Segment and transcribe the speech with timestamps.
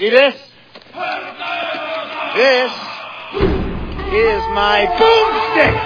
[0.00, 0.32] See this?
[2.32, 2.72] This
[4.16, 5.76] is my boomstick.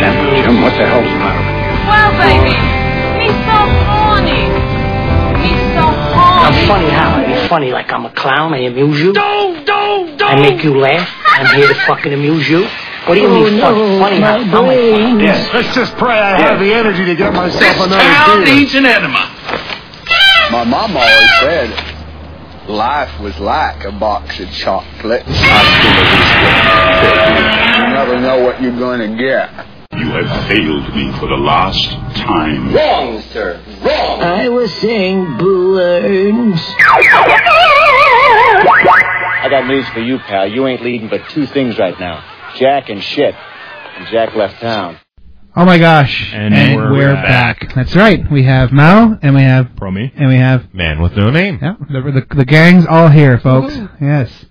[0.00, 1.68] Jim, what the hell's the matter with you?
[1.84, 2.56] Well, baby,
[3.20, 4.48] he's so horny.
[5.44, 5.84] Me so
[6.16, 6.40] horny.
[6.40, 7.20] I'm funny how?
[7.20, 8.54] I be funny like I'm a clown.
[8.54, 9.12] I amuse you.
[9.12, 10.30] Don't, don't, don't.
[10.30, 11.08] I make you laugh.
[11.26, 12.66] I'm here to fucking amuse you.
[13.04, 14.36] What do you Oh, mean fun- funny how?
[14.38, 15.20] I'm like fun.
[15.20, 18.54] Yes, let's just pray I have the energy to get myself This another town beer.
[18.56, 19.28] needs an enema.
[20.50, 21.70] My mom always said
[22.70, 25.28] life was like a box of chocolates.
[25.28, 25.34] You
[27.94, 29.66] never know what you're going to get.
[29.92, 32.72] You have failed me for the last time.
[32.74, 33.62] Wrong, sir.
[33.82, 34.22] Wrong.
[34.22, 36.60] I was saying balloons.
[39.42, 40.46] I got news for you, pal.
[40.46, 42.24] You ain't leading but two things right now
[42.56, 43.34] Jack and shit.
[43.34, 44.98] And Jack left town.
[45.60, 46.32] Oh my gosh!
[46.32, 47.74] And we're, we're back.
[47.74, 48.24] That's right.
[48.32, 50.10] We have Mao, and we have Promi.
[50.16, 51.58] and we have Man with no name.
[51.60, 53.76] yeah, the, the the gang's all here, folks.
[54.00, 54.46] Yes.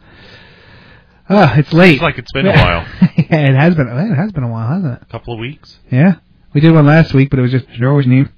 [1.28, 1.94] Oh, it's late.
[1.94, 2.86] Seems like it's been a while.
[3.18, 3.88] yeah, it has been.
[3.88, 5.02] It has been a while, hasn't it?
[5.02, 5.80] A couple of weeks.
[5.92, 6.18] Yeah.
[6.54, 8.30] We did one last week, but it was just George's name.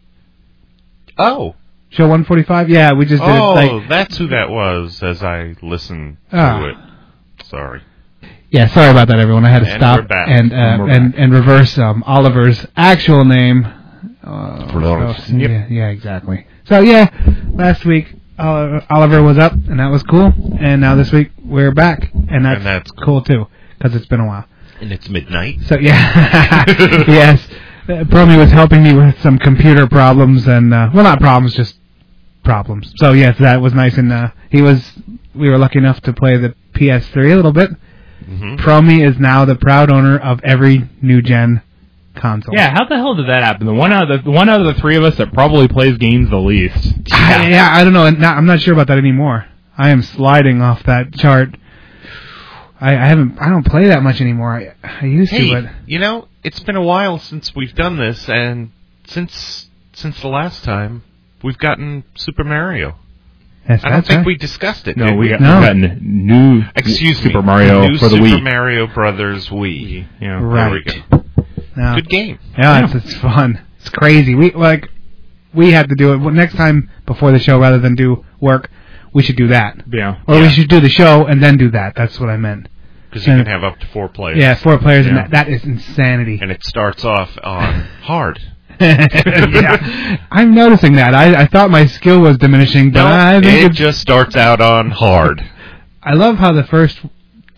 [1.18, 1.56] Oh.
[1.90, 2.70] Show 145.
[2.70, 3.90] Yeah, we just did Oh, it like.
[3.90, 6.66] that's who that was as I listened to Ah.
[6.68, 6.76] it.
[7.48, 7.82] Sorry.
[8.52, 9.46] Yeah, sorry about that, everyone.
[9.46, 10.28] I had to And stop we're back.
[10.30, 11.22] and uh, And we're and, back.
[11.22, 13.66] and reverse um, Oliver's actual name.
[14.24, 15.30] Uh, Dolores.
[15.32, 15.50] Yep.
[15.50, 16.46] yeah, yeah, exactly.
[16.66, 17.10] So yeah,
[17.54, 20.34] last week Oliver, Oliver was up, and that was cool.
[20.60, 24.20] And now this week we're back, and that's, And that's cool too, because it's been
[24.20, 24.46] a while.
[24.82, 25.62] And it's midnight.
[25.68, 26.66] So yeah,
[27.08, 27.48] yes,
[27.88, 31.76] uh, Promi was helping me with some computer problems, and uh, well, not problems, just
[32.44, 32.92] problems.
[32.98, 34.92] So yes, that was nice, and uh, he was.
[35.34, 37.70] We were lucky enough to play the PS3 a little bit.
[38.26, 41.62] Hmm Promi is now the proud owner of every new gen
[42.16, 42.54] console.
[42.54, 43.66] Yeah, how the hell did that happen?
[43.66, 45.98] The one out of the one out of the three of us that probably plays
[45.98, 46.94] games the least.
[47.12, 48.10] I, yeah, I don't know.
[48.10, 49.46] Not, I'm not sure about that anymore.
[49.78, 51.56] I am sliding off that chart.
[52.80, 53.38] I, I haven't.
[53.40, 54.52] I don't play that much anymore.
[54.54, 57.98] I, I used Hey, to, but you know, it's been a while since we've done
[57.98, 58.72] this, and
[59.06, 61.04] since since the last time,
[61.44, 62.96] we've gotten Super Mario.
[63.70, 64.26] Yes, I don't that's think right.
[64.28, 64.98] we discussed it.
[64.98, 65.60] No, did we got No.
[65.60, 68.44] we got n- new Excuse Super me, Mario new for the Super Wii.
[68.44, 70.06] Mario Brothers Wii.
[70.20, 70.40] Yeah.
[70.42, 70.84] Right.
[70.86, 71.24] There we go.
[71.76, 71.96] No.
[71.96, 72.40] Good game.
[72.58, 73.66] Yeah, It's, it's fun.
[73.80, 74.36] It's crazy.
[74.36, 74.90] We like
[75.54, 78.70] we had to do it well, next time before the show rather than do work.
[79.14, 80.20] We should do that, Yeah.
[80.28, 81.96] or we should do the show and then do that.
[81.98, 82.70] That's what I meant.
[83.10, 83.40] Because you Yeah.
[83.40, 84.38] can have up to four players.
[84.38, 86.40] Yeah, four players, and that, that is insanity.
[86.42, 88.40] And it starts off on hard.
[89.54, 90.26] yeah.
[90.32, 91.14] I'm noticing that.
[91.14, 94.36] I, I thought my skill was diminishing, but No, I think it it's, just starts
[94.36, 95.42] out on hard.
[96.04, 97.00] I love how the first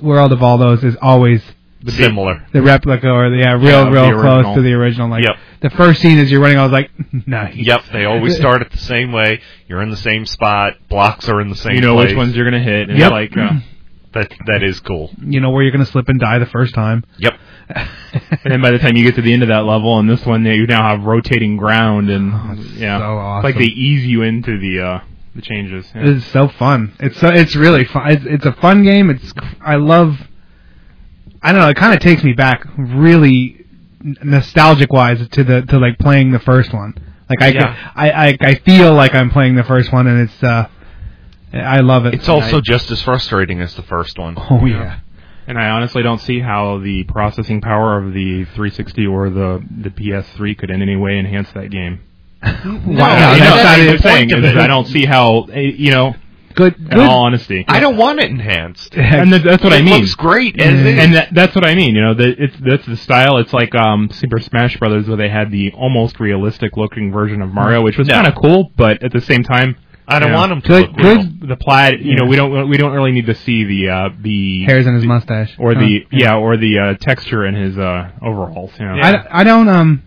[0.02, 1.42] world of all those is always
[1.88, 2.46] Similar.
[2.54, 5.10] the replica or the yeah, real, Yeah, real the close to the original.
[5.10, 5.36] Like Yep.
[5.62, 6.90] the first scene as you're running, I was like,
[7.28, 7.56] nice.
[7.56, 9.42] Yep, they always start it the same way.
[9.68, 10.76] You're in the same spot.
[10.90, 12.10] Blocks are in the same You know place.
[12.10, 13.12] which ones you're gonna hit, and Yep.
[13.12, 13.52] like uh,
[14.14, 15.12] That that is cool.
[15.20, 17.04] You know where you're gonna slip and die the first time.
[17.18, 17.34] Yep.
[17.76, 20.26] and then by the time you get to the end of that level, and this
[20.26, 22.32] one, you now have rotating ground, and
[22.76, 23.38] yeah, Oh, so awesome.
[23.40, 25.00] it's like they ease you into the uh
[25.36, 25.86] the changes.
[25.96, 26.10] Yeah.
[26.12, 26.94] It's so fun.
[27.00, 28.12] It's so it's really fun.
[28.12, 29.10] It's, it's a fun game.
[29.10, 30.16] It's I love.
[31.42, 31.70] I don't know.
[31.70, 33.66] It kind of takes me back, really
[34.24, 36.94] nostalgic wise, to the to like playing the first one.
[37.30, 37.92] Like I, Yeah.
[37.96, 40.68] I, I I feel like I'm playing the first one, and it's uh,
[41.54, 42.14] I love it.
[42.16, 44.36] It's also I- just as frustrating as the first one.
[44.38, 45.00] oh yeah.
[45.46, 49.90] And I honestly don't see how the processing power of the 360 or the the
[49.90, 52.00] PS3 could in any way enhance that game.
[52.44, 54.30] Wow, You know, that's that's not the thing.
[54.30, 54.58] point of is it.
[54.58, 56.16] I don't see how eh, you know.
[56.56, 56.76] Good.
[56.78, 57.00] In Good.
[57.00, 58.94] all honesty, I don't want it enhanced.
[58.96, 59.96] and that, that's what I it mean.
[60.02, 61.02] looks great as Yeah.
[61.04, 61.96] and that, that's what I mean.
[61.96, 63.38] You know, the, it's that's the style.
[63.38, 67.50] It's like um, Super Smash Brothers, where they had the almost realistic looking version of
[67.52, 68.14] Mario, which was No.
[68.14, 69.76] kind of cool, but at the same time,
[70.08, 70.38] I don't Yeah.
[70.38, 71.50] want them to Good- look good- real.
[71.50, 72.02] the plaid.
[72.02, 74.94] You know, we don't we don't really need to see the uh, the Hairs in
[74.96, 75.54] his mustache.
[75.58, 78.72] or the Oh, yeah or the uh, texture in his uh, overalls.
[78.80, 78.94] You know.
[79.02, 80.04] I, I don't um.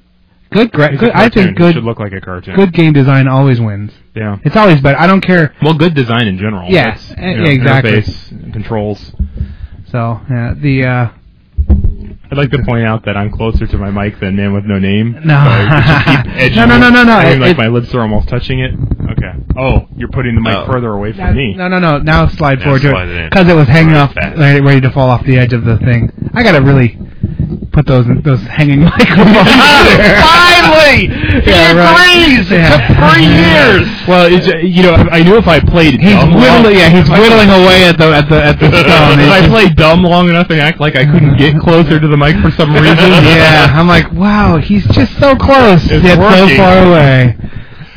[0.53, 0.71] Good.
[0.71, 1.11] Gra- It's a good.
[1.13, 1.45] I cartoon.
[1.57, 2.55] think It should look like a cartoon.
[2.55, 3.93] Good game design always wins.
[4.15, 4.39] Yeah.
[4.45, 4.99] It's always better.
[4.99, 5.55] I don't care.
[5.61, 6.71] Well, good design in general.
[6.71, 7.93] Yeah, That's, eh, you know, yeah, exactly.
[7.93, 9.13] interface, controls.
[9.91, 11.09] So yeah, the uh,
[12.31, 14.79] I'd like to point out that I'm closer to my mic than Man with No
[14.79, 15.13] Name.
[15.25, 15.35] No.
[15.35, 17.21] So I just keep edging No, no, no, no, no.
[17.21, 18.73] it, It- like it- my lips are almost touching it.
[19.19, 19.33] Okay.
[19.57, 20.67] Oh, you're putting the mic Oh.
[20.71, 21.55] further away from That- me.
[21.57, 21.99] No, no, no.
[21.99, 24.37] Now slide Now forward to slide it it because it was hanging Right off, back.
[24.37, 26.11] ready, ready to fall off the edge of the thing.
[26.35, 26.99] I gotta really
[27.73, 29.33] put those those hanging microphones.
[29.97, 30.21] there.
[30.23, 31.07] Finally,
[31.45, 32.17] he Yeah, right.
[32.27, 32.51] agrees.
[32.51, 32.77] It Yeah.
[32.77, 33.89] took three years.
[34.09, 36.65] Well, it's, uh, you know, I I knew if I played He's dumb whittling.
[36.65, 39.19] long, Yeah, he's whittling away at the at the at the stone.
[39.21, 42.07] if I It's- played dumb long enough and act like I couldn't get closer to
[42.09, 46.17] the mic for some reason, yeah, I'm like, wow, he's just so close It's yet
[46.19, 47.37] so far away.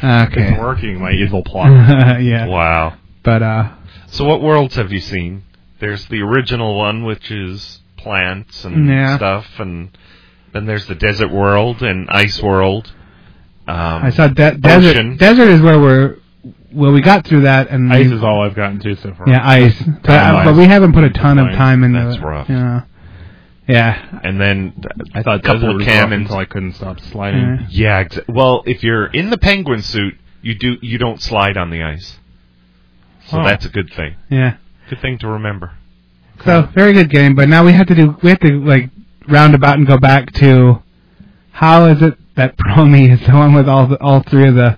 [0.04, 0.50] Okay.
[0.51, 1.00] it's working.
[1.01, 1.69] My evil plot.
[2.22, 2.48] yeah.
[2.48, 2.98] Wow.
[3.24, 3.72] But uh,
[4.07, 5.44] So what worlds have you seen?
[5.80, 9.18] There's the original one, which is plants and Yeah.
[9.18, 9.98] stuff, and
[10.54, 12.92] then there's the desert world and ice world.
[13.68, 14.90] Um, I saw de- desert.
[14.90, 15.18] Ocean.
[15.18, 16.16] Desert is where we're.
[16.74, 19.28] Well, we got through that, and Ice we- is all I've gotten to so far.
[19.30, 19.80] Yeah, ice.
[19.81, 21.94] But, Time but we haven't put a ton of time in.
[21.94, 22.22] That's it.
[22.22, 22.48] rough.
[22.50, 22.84] You know.
[23.69, 24.19] Yeah.
[24.24, 24.74] and then
[25.13, 26.24] I thought a couple of was cannons.
[26.24, 27.68] until I couldn't stop sliding.
[27.69, 28.00] Yeah.
[28.01, 31.69] Yeah, exa- well, if you're in the penguin suit, you do you don't slide on
[31.69, 32.18] the ice.
[33.27, 33.44] So Oh.
[33.44, 34.16] that's a good thing.
[34.30, 34.56] Yeah.
[34.89, 35.74] Good thing to remember.
[36.45, 38.89] So very good game, but now we have to do we have to like
[39.27, 40.81] roundabout and go back to
[41.51, 44.77] how is it that Promi is the one with all the all three of the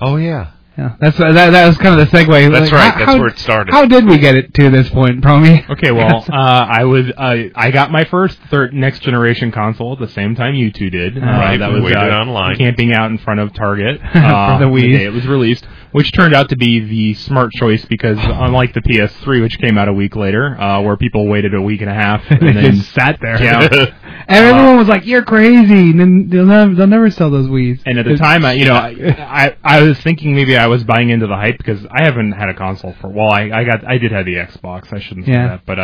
[0.00, 0.50] Oh yeah.
[0.78, 2.52] Yeah that's that that was kind of the segue.
[2.52, 3.72] That's Like, right, how- that's how- where it started.
[3.74, 5.68] How did we get it to this point, Promi?
[5.70, 9.98] Okay, well, uh, I was uh, I got my first third next generation console at
[9.98, 11.18] the same time you two did.
[11.18, 12.56] Uh, Right, that was waited uh, online.
[12.56, 14.96] camping out in front of Target uh, For the Wii.
[14.96, 18.80] day it was released, which turned out to be the smart choice because unlike the
[18.82, 21.94] PS3, which came out a week later, uh, where people waited a week and a
[21.94, 23.42] half and then sat there.
[23.42, 23.68] Yeah.
[24.28, 27.82] and everyone was like, "You're crazy!" And then they'll never, they'll never sell those Wii's.
[27.86, 30.84] And at the time, I, you know, I, I I was thinking maybe I was
[30.84, 33.86] buying into the hype because I haven't had a console for well, I I got
[33.86, 34.92] I did have the Xbox.
[34.92, 35.48] I shouldn't say Yeah.
[35.48, 35.82] that, but uh,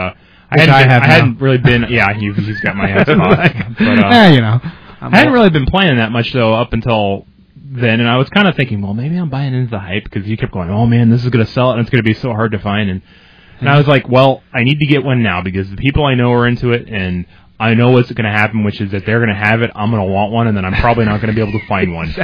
[0.51, 2.89] I Which hadn't I been, have I hadn't really been yeah he, he's got my
[2.89, 4.61] Xbox, but uh, yeah, you know,
[5.01, 7.27] I'm I hadn't really been playing that much though up until
[7.57, 10.27] then, and I was kind of thinking, well, maybe I'm buying into the hype because
[10.29, 12.53] you kept going, oh man, this is gonna sell and it's gonna be so hard
[12.53, 13.03] to find, and
[13.61, 16.15] and I was like, well, I need to get one now because the people I
[16.15, 17.25] know are into it, and
[17.59, 19.71] I know what's going to happen, which is that they're going to have it.
[19.77, 21.67] I'm going to want one, and then I'm probably not going to be able to
[21.69, 22.13] find one.
[22.13, 22.23] so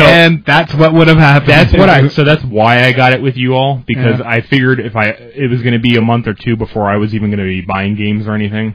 [0.00, 1.50] and that's what would have happened.
[1.50, 2.08] that's what I.
[2.12, 4.28] So that's why I got it with you all because Yeah.
[4.28, 6.96] I figured if I it was going to be a month or two before I
[6.96, 8.74] was even going to be buying games or anything.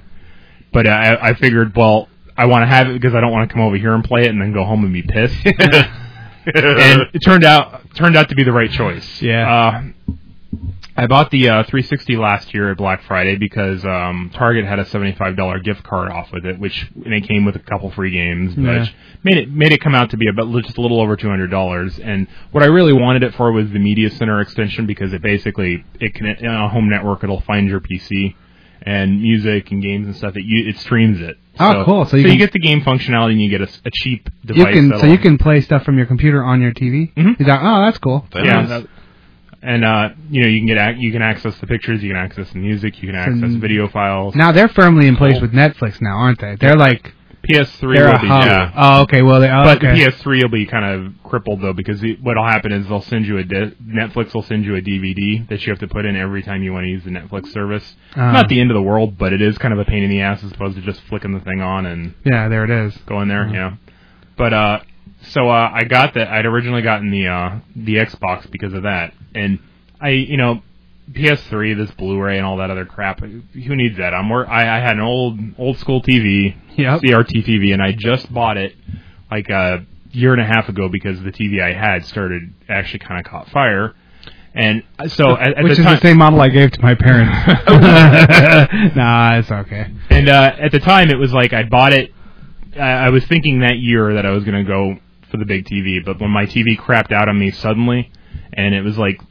[0.72, 3.54] But I, I figured, well, I want to have it because I don't want to
[3.54, 5.36] come over here and play it and then go home and be pissed.
[5.46, 9.22] and it turned out turned out to be the right choice.
[9.22, 9.52] Yeah.
[9.52, 9.82] Uh,
[11.00, 14.84] I bought the uh, 360 last year at Black Friday because um, Target had a
[14.86, 18.56] $75 gift card off with it, which and it came with a couple free games,
[18.56, 22.00] which made it made it come out to be about just a little over $200.
[22.04, 25.86] And what I really wanted it for was the Media Center extension because it basically
[26.00, 28.36] it can on a home network it'll find your PC
[28.82, 30.36] and music and games and stuff.
[30.36, 31.38] It you, it streams it.
[31.60, 32.06] Oh, cool.
[32.06, 34.30] So So you you, can- get the game functionality and you get a, a cheap
[34.44, 34.74] you device.
[34.74, 37.14] can so you can play stuff from your computer on your TV.
[37.14, 37.40] Mhm.
[37.40, 38.26] Is that oh that's cool.
[38.34, 38.86] yeah, Nice.
[39.62, 42.18] And uh, you know you can get ac- you can access the pictures, you can
[42.18, 44.36] access the music, you can access video files.
[44.36, 45.42] Now they're firmly in place Cool.
[45.44, 46.56] with Netflix now, aren't they?
[46.60, 47.14] They're like
[47.48, 48.44] PS3 they're a will be hub.
[48.46, 48.72] yeah.
[48.76, 49.22] Oh, okay.
[49.22, 49.94] Well, they oh, But okay.
[50.04, 53.38] the PS3 will be kind of crippled though because what'll happen is they'll send you
[53.38, 56.44] a di- Netflix will send you a DVD that you have to put in every
[56.44, 57.96] time you want to use the Netflix service.
[58.18, 58.32] Ah.
[58.34, 60.20] Not the end of the world, but it is kind of a pain in the
[60.22, 62.98] ass as opposed to just flicking the thing on and yeah, there it is.
[63.06, 63.46] going there.
[63.46, 63.54] Mhm.
[63.54, 63.76] Yeah.
[64.38, 64.80] But uh,
[65.30, 66.28] so uh, I got that.
[66.28, 69.60] I'd originally gotten the uh the Xbox because of that, and
[70.00, 70.62] I you know
[71.12, 73.20] PS3, this Blu-ray, and all that other crap.
[73.22, 74.14] Who needs that?
[74.14, 77.02] I'm wor- I, I had an old old school TV, Yep.
[77.02, 78.76] CRT TV, and I just bought it
[79.32, 83.20] like a year and a half ago because the TV I had started actually kind
[83.26, 83.94] of caught fire.
[84.54, 86.96] And so at, at Which the is time, the same model I gave to my
[86.96, 87.32] parents.
[88.96, 89.88] nah, it's okay.
[90.10, 92.12] And uh, at the time, it was like I bought it.
[92.76, 94.96] I, I was thinking that year that I was going to go
[95.32, 98.12] for the big TV, but when my TV crapped out on me suddenly,
[98.54, 99.22] and it was like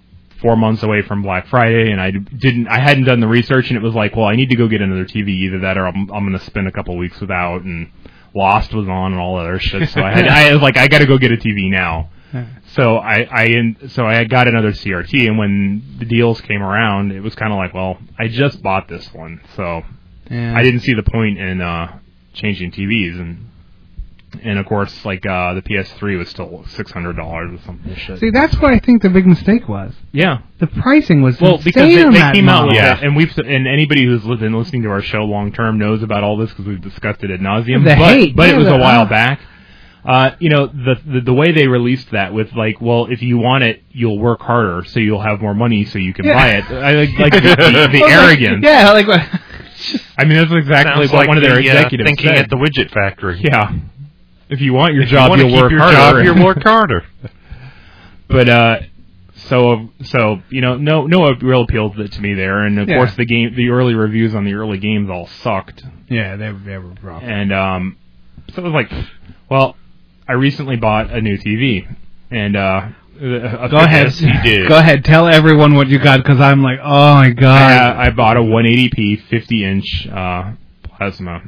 [0.40, 3.76] four months away from Black Friday, and I didn't, I hadn't done the research, and
[3.76, 6.10] it was like, well, I need to go get another TV, either that or I'm,
[6.12, 7.90] I'm going to spend a couple weeks without, and
[8.34, 9.88] Lost was on and all that other shit.
[9.88, 12.10] So I had, I was like, I got to go get a TV now.
[12.74, 17.12] So I, I, in, so I got another CRT, and when the deals came around,
[17.12, 19.82] it was kind of like, well, I just bought this one, so
[20.30, 20.52] Yeah.
[20.54, 21.98] I didn't see the point in uh,
[22.34, 23.48] changing TVs, and
[24.42, 27.94] and of course, like uh, the PS3 was still six hundred dollars or something.
[27.94, 28.18] Shit.
[28.20, 29.92] See, that's what I think the big mistake was.
[30.12, 32.68] yeah, The pricing was well, because they, they came out model.
[32.70, 32.98] with Yeah.
[32.98, 36.22] it, and we've and anybody who's been listening to our show long term knows about
[36.24, 37.84] all this because we've discussed it ad nauseum.
[37.84, 39.08] The but hate, but yeah, it was the- a while ah.
[39.08, 39.40] back.
[40.04, 43.38] Uh, you know the, the the way they released that with like, well, if you
[43.38, 46.34] want it, you'll work harder, so you'll have more money, so you can Yeah.
[46.34, 46.64] buy it.
[46.70, 48.62] I like, like the, the, the Well, like, arrogance.
[48.64, 49.20] Yeah, like what?
[50.16, 52.36] I mean, that's exactly Sounds what like one of their the, uh, executives thinking said.
[52.36, 53.40] at the widget factory.
[53.42, 53.72] yeah.
[54.48, 56.22] If you want your If you job, you'll keep work your harder.
[56.24, 57.04] job, you'll work harder.
[58.28, 58.78] but uh
[59.48, 62.96] so so you know no no real appeal to, to me there and of Yeah.
[62.96, 66.58] course the game the early reviews on the early games all sucked Yeah, they, were
[66.58, 67.22] they were rough.
[67.22, 67.96] and um
[68.52, 68.90] so it was like
[69.50, 69.76] well
[70.26, 71.86] i recently bought a new tv
[72.30, 72.88] and uh
[73.18, 74.12] a- Go ahead.
[74.68, 75.02] Go ahead.
[75.02, 77.96] Tell everyone what you got because I'm like, oh my god.
[77.96, 81.42] uh, I bought a 180p 50 inch uh plasma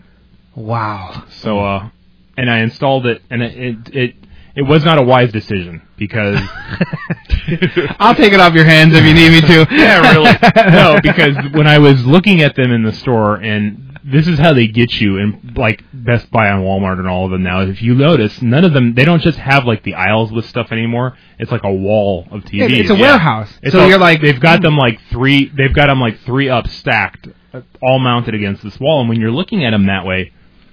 [0.54, 1.24] wow.
[1.28, 1.88] So, uh,
[2.38, 4.14] and I installed it, and it, it, it
[4.56, 6.36] it was not a wise decision because
[7.98, 9.66] I'll take it off your hands if you need me to.
[9.74, 10.72] yeah, really.
[10.72, 14.52] No, because when I was looking at them in the store, and this is how
[14.54, 17.60] they get you, and like Best Buy and Walmart and all of them now.
[17.60, 20.68] If you notice, none of them they don't just have like the aisles with stuff
[20.72, 21.16] anymore.
[21.38, 22.70] It's like a wall of TVs.
[22.70, 23.52] Yeah, it's a warehouse.
[23.62, 25.52] It's so all- you're like, they've got them like three.
[25.56, 27.28] They've got them like three up stacked,
[27.82, 29.00] all mounted against this wall.
[29.00, 30.32] And when you're looking at them that way,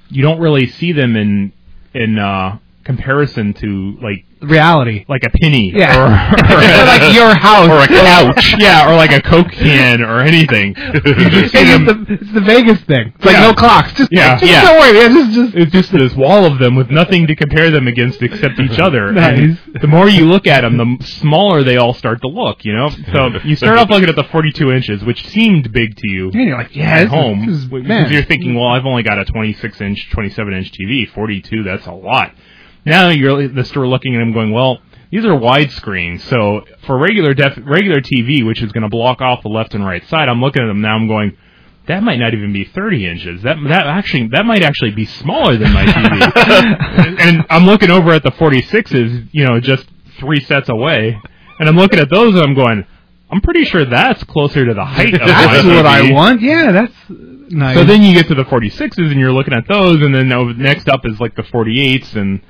[0.09, 1.51] you don't really see them in
[1.93, 5.05] in uh, comparison to like reality.
[5.07, 5.97] like a penny Yeah.
[5.97, 6.05] or,
[6.55, 7.69] Or like your house.
[7.69, 10.75] or a couch, yeah, or like a Coke can or anything.
[11.05, 13.13] You just see It's, the, it's the Vegas thing.
[13.15, 13.41] It's like Yeah.
[13.47, 13.93] no clocks.
[13.93, 14.61] Just, Yeah, just yeah.
[14.63, 14.97] don't worry.
[14.97, 18.21] It's just, just it's just this wall of them with nothing to compare them against
[18.21, 19.11] except each other.
[19.11, 19.39] Nice.
[19.39, 22.65] And the more you look at them, the smaller they all start to look.
[22.65, 26.09] You know, so you start off looking at the 42 inches, which seemed big to
[26.09, 26.31] you.
[26.31, 29.25] and you're like, yeah, at home is- because you're thinking, well, I've only got a
[29.25, 31.07] 26 inch, 27 inch TV.
[31.09, 32.33] 42, that's a lot.
[32.85, 34.79] Now you're at the store looking at them, going, well,
[35.11, 36.19] these are widescreen.
[36.21, 39.85] So for regular def- regular TV, which is going to block off the left and
[39.85, 40.95] right side, I'm looking at them now.
[40.95, 41.37] I'm going,
[41.87, 43.43] that might not even be 30 inches.
[43.43, 47.07] That that actually that might actually be smaller than my TV.
[47.07, 49.87] and, and I'm looking over at the 46s, you know, just
[50.19, 51.19] three sets away,
[51.59, 52.85] and I'm looking at those and I'm going,
[53.31, 56.41] I'm pretty sure that's closer to the height of my That's what I want.
[56.41, 57.75] Yeah, that's nice.
[57.75, 60.89] So then you get to the 46s and you're looking at those, and then next
[60.89, 62.41] up is like the 48s, and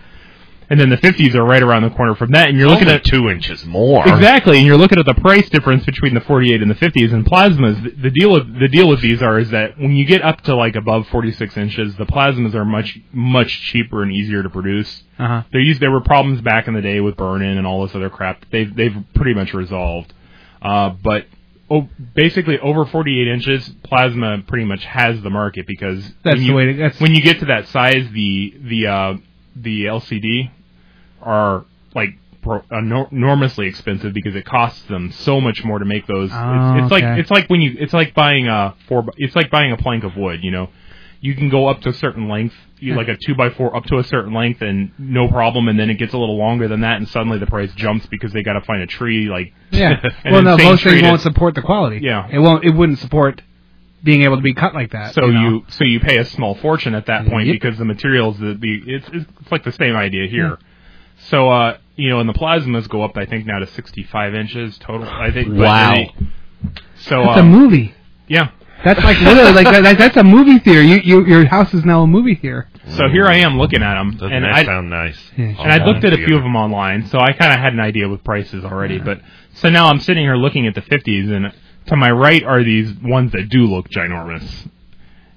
[0.70, 3.04] and then the 50s are right around the corner from that, and you're looking at
[3.04, 4.08] two inches more.
[4.08, 7.14] exactly, and you're looking at the price difference between the 48 and the 50s.
[7.14, 10.06] And plasmas, the- the deal with the deal with these are is that when you
[10.06, 14.44] get up to like above 46 inches, the plasmas are much much cheaper and easier
[14.44, 15.04] to produce.
[15.20, 15.44] uh-huh.
[15.52, 18.10] There used there were problems back in the day with burn-in and all this other
[18.10, 18.42] crap.
[18.42, 20.14] that They've they've pretty much resolved.
[20.62, 21.26] Uh, but
[21.70, 26.46] oh, basically over 48 inches, plasma pretty much has the market because That's when the
[26.46, 29.14] you, way to- that's- when you get to that size, the the uh,
[29.56, 30.52] the LCD
[31.22, 32.10] are like
[32.42, 36.30] pro- enormously expensive because it costs them so much more to make those.
[36.32, 37.08] Oh, it's, it's ah, okay.
[37.10, 39.06] like it's like when you it's like buying a four.
[39.18, 40.42] It's like buying a plank of wood.
[40.44, 40.70] You know,
[41.20, 43.00] you can go up to a certain length, you, hmm.
[43.00, 45.68] like a two by four up to a certain length, and no problem.
[45.68, 48.32] And then it gets a little longer than that, and suddenly the price jumps because
[48.32, 50.02] they got to find a tree like Yeah.
[50.26, 52.00] well, no, most things won't support the quality.
[52.02, 52.28] Yeah.
[52.32, 52.64] It won't.
[52.64, 53.42] It wouldn't support
[54.06, 55.14] being able to be cut like that.
[55.16, 55.42] So you, know?
[55.50, 57.54] you so you pay a small fortune at that point Yep.
[57.62, 60.58] because the materials the, the it's it's like the same idea here.
[61.30, 64.78] So uh you know and the plasmas go up I think now to 65 inches
[64.78, 65.94] total I think but Wow.
[65.96, 66.14] they-
[66.98, 67.94] so That's uh, a movie.
[68.28, 68.52] yeah.
[68.84, 70.82] That's like literally like that, that- that's a movie theater.
[70.84, 72.70] You, you your house is now a movie theater.
[72.90, 75.18] So here I am looking at them Doesn't and that I sound nice?
[75.36, 75.46] Yeah.
[75.60, 77.80] and I looked at a few of them online, so I kind of had an
[77.80, 79.00] idea with prices already.
[79.00, 79.22] But
[79.56, 81.52] so now I'm sitting here looking at the 50s, and
[81.88, 84.70] to my right are these ones that do look ginormous.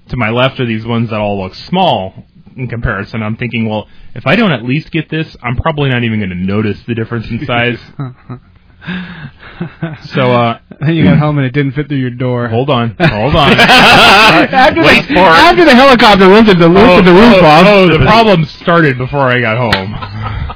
[0.09, 2.25] To my left are these ones that all look small
[2.55, 3.21] in comparison.
[3.21, 6.31] I'm thinking, well, if I don't at least get this, I'm probably not even going
[6.31, 7.79] to notice the difference in size.
[10.13, 12.47] so uh, Then you got home and it didn't fit through your door.
[12.47, 13.51] hold on, hold on.
[13.59, 15.21] after, Wait the, for it.
[15.37, 17.65] after the helicopter lifted the, lifted the roof oh, off.
[17.67, 19.93] oh, the problem started before I got home.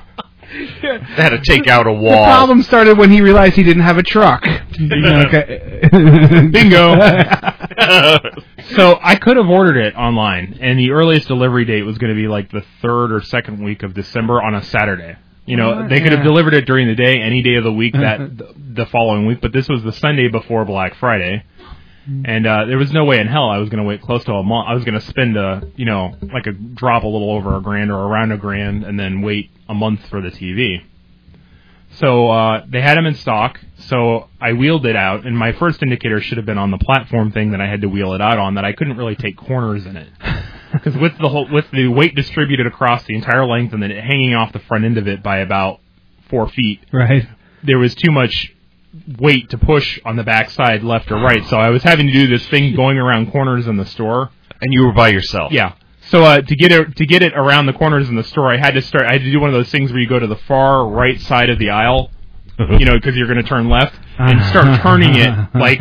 [0.84, 2.02] I had to take out a wall.
[2.02, 2.26] The wall.
[2.26, 4.44] problem started when he realized he didn't have a truck.
[4.80, 5.80] Okay.
[6.52, 6.96] Bingo.
[8.76, 12.20] so I could have ordered it online, and the earliest delivery date was going to
[12.22, 15.16] be like the third or second week of December on a Saturday.
[15.46, 17.74] You know, Oh, they could have delivered it during the day, any day of the
[17.74, 18.20] week that
[18.76, 19.42] the following week.
[19.42, 21.44] But this was the Sunday before Black Friday,
[22.26, 24.34] and uh, there was no way in hell I was going to wait close to
[24.34, 24.68] a month.
[24.70, 27.62] I was going to spend a, you know, like a drop a little over a
[27.62, 30.82] grand or around a grand, and then wait a month for the TV.
[31.98, 33.60] So uh, they had them in stock.
[33.88, 37.32] So I wheeled it out, and my first indicator should have been on the platform
[37.32, 38.56] thing that I had to wheel it out on.
[38.56, 40.10] That I couldn't really take corners in it
[40.74, 44.04] because with the whole with the weight distributed across the entire length and then it
[44.04, 45.82] hanging off the front end of it by about
[46.30, 47.28] four feet, right.
[47.64, 48.54] there was too much
[49.20, 51.46] weight to push on the back side, left or right.
[51.46, 54.32] So I was having to do this thing going around corners in the store.
[54.62, 55.52] and you were by yourself.
[55.52, 55.74] Yeah.
[56.10, 58.58] So uh, to get it to get it around the corners in the store, I
[58.58, 59.06] had to start.
[59.06, 61.20] I had to do one of those things where you go to the far right
[61.20, 62.12] side of the aisle,
[62.60, 65.80] you know, because you're going to turn left and start turning it like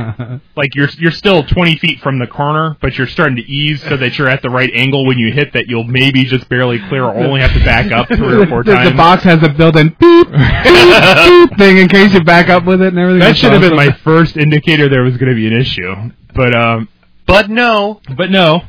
[0.56, 3.96] like you're you're still 20 feet from the corner, but you're starting to ease so
[3.98, 5.66] that you're at the right angle when you hit that.
[5.66, 8.72] You'll maybe just barely clear, or only have to back up three or four the,
[8.74, 8.90] times.
[8.90, 12.80] the box has a built-in beep, beep, beep thing in case you back up with
[12.80, 13.20] it and everything.
[13.20, 15.92] that should have been my first indicator there was going to be an issue,
[16.34, 16.88] but um,
[17.26, 18.62] But no, but no.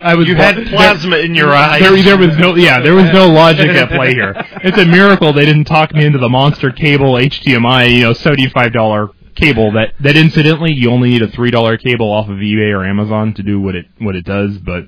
[0.00, 1.80] I was you had plasma in your eyes.
[1.80, 4.34] There, there was no, yeah, there was no logic at play here.
[4.62, 8.72] It's a miracle they didn't talk me into the monster cable HDMI, you know, seventy-five
[8.72, 9.72] dollar cable.
[9.72, 13.34] That that incidentally, you only need a three dollar cable off of eBay or Amazon
[13.34, 14.58] to do what it what it does.
[14.58, 14.84] But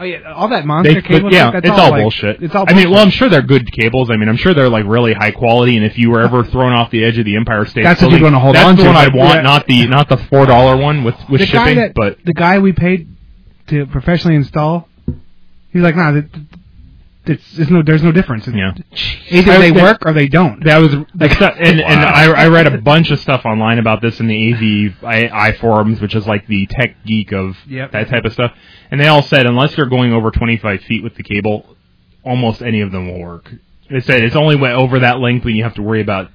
[0.00, 1.22] Oh yeah, all that monster They, cable.
[1.22, 2.40] but yeah, that's it's all, like- bullshit.
[2.42, 2.66] It's all.
[2.66, 2.76] Bullshit.
[2.78, 4.10] I mean, well, I'm sure they're good cables.
[4.10, 5.76] I mean, I'm sure they're like really high quality.
[5.76, 8.12] And if you were ever thrown off the edge of the Empire State That's what
[8.12, 9.40] you'd wanna hold that's on the to, one I'd want, yeah.
[9.42, 11.76] not the not the four dollar one with with the shipping.
[11.76, 13.08] that, but the guy we paid
[13.68, 14.88] to professionally install,
[15.72, 16.44] he's like, nah, th- th-
[17.58, 18.48] it's, no there's no difference.
[18.48, 18.56] It's-
[19.30, 20.64] yeah, Either I- they that- work or they don't.
[20.64, 22.12] That was the stuff, and and Wow.
[22.14, 24.52] I, I read a bunch of stuff online about this in the
[24.94, 27.92] AV I, I forums, which is like the tech geek of Yep.
[27.92, 28.52] that type of stuff.
[28.90, 31.76] And they all said unless you're going over 25 feet with the cable,
[32.24, 33.52] almost any of them will work.
[33.90, 36.30] They said it's only when over that length when you have to worry about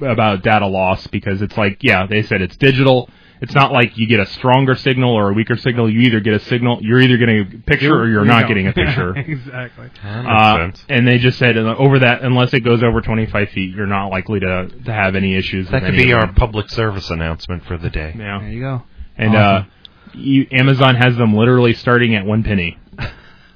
[0.00, 3.08] about data loss because it's like yeah they said it's digital.
[3.44, 5.88] It's not like you get a stronger signal or a weaker signal.
[5.90, 8.48] You either get a signal, you're either getting a picture or you're You not don't.
[8.48, 9.16] getting a picture.
[9.16, 9.90] exactly.
[10.02, 10.84] That makes Uh, sense.
[10.88, 14.08] and they just said uh, over that, unless it goes over 25 feet, you're not
[14.08, 15.66] likely to to have any issues.
[15.68, 16.34] That with could any be our them.
[16.34, 18.14] public service announcement for the day.
[18.18, 18.38] yeah.
[18.40, 18.82] There you go.
[19.16, 19.68] And Awesome.
[19.68, 22.78] uh, you, Amazon has them literally starting at one penny.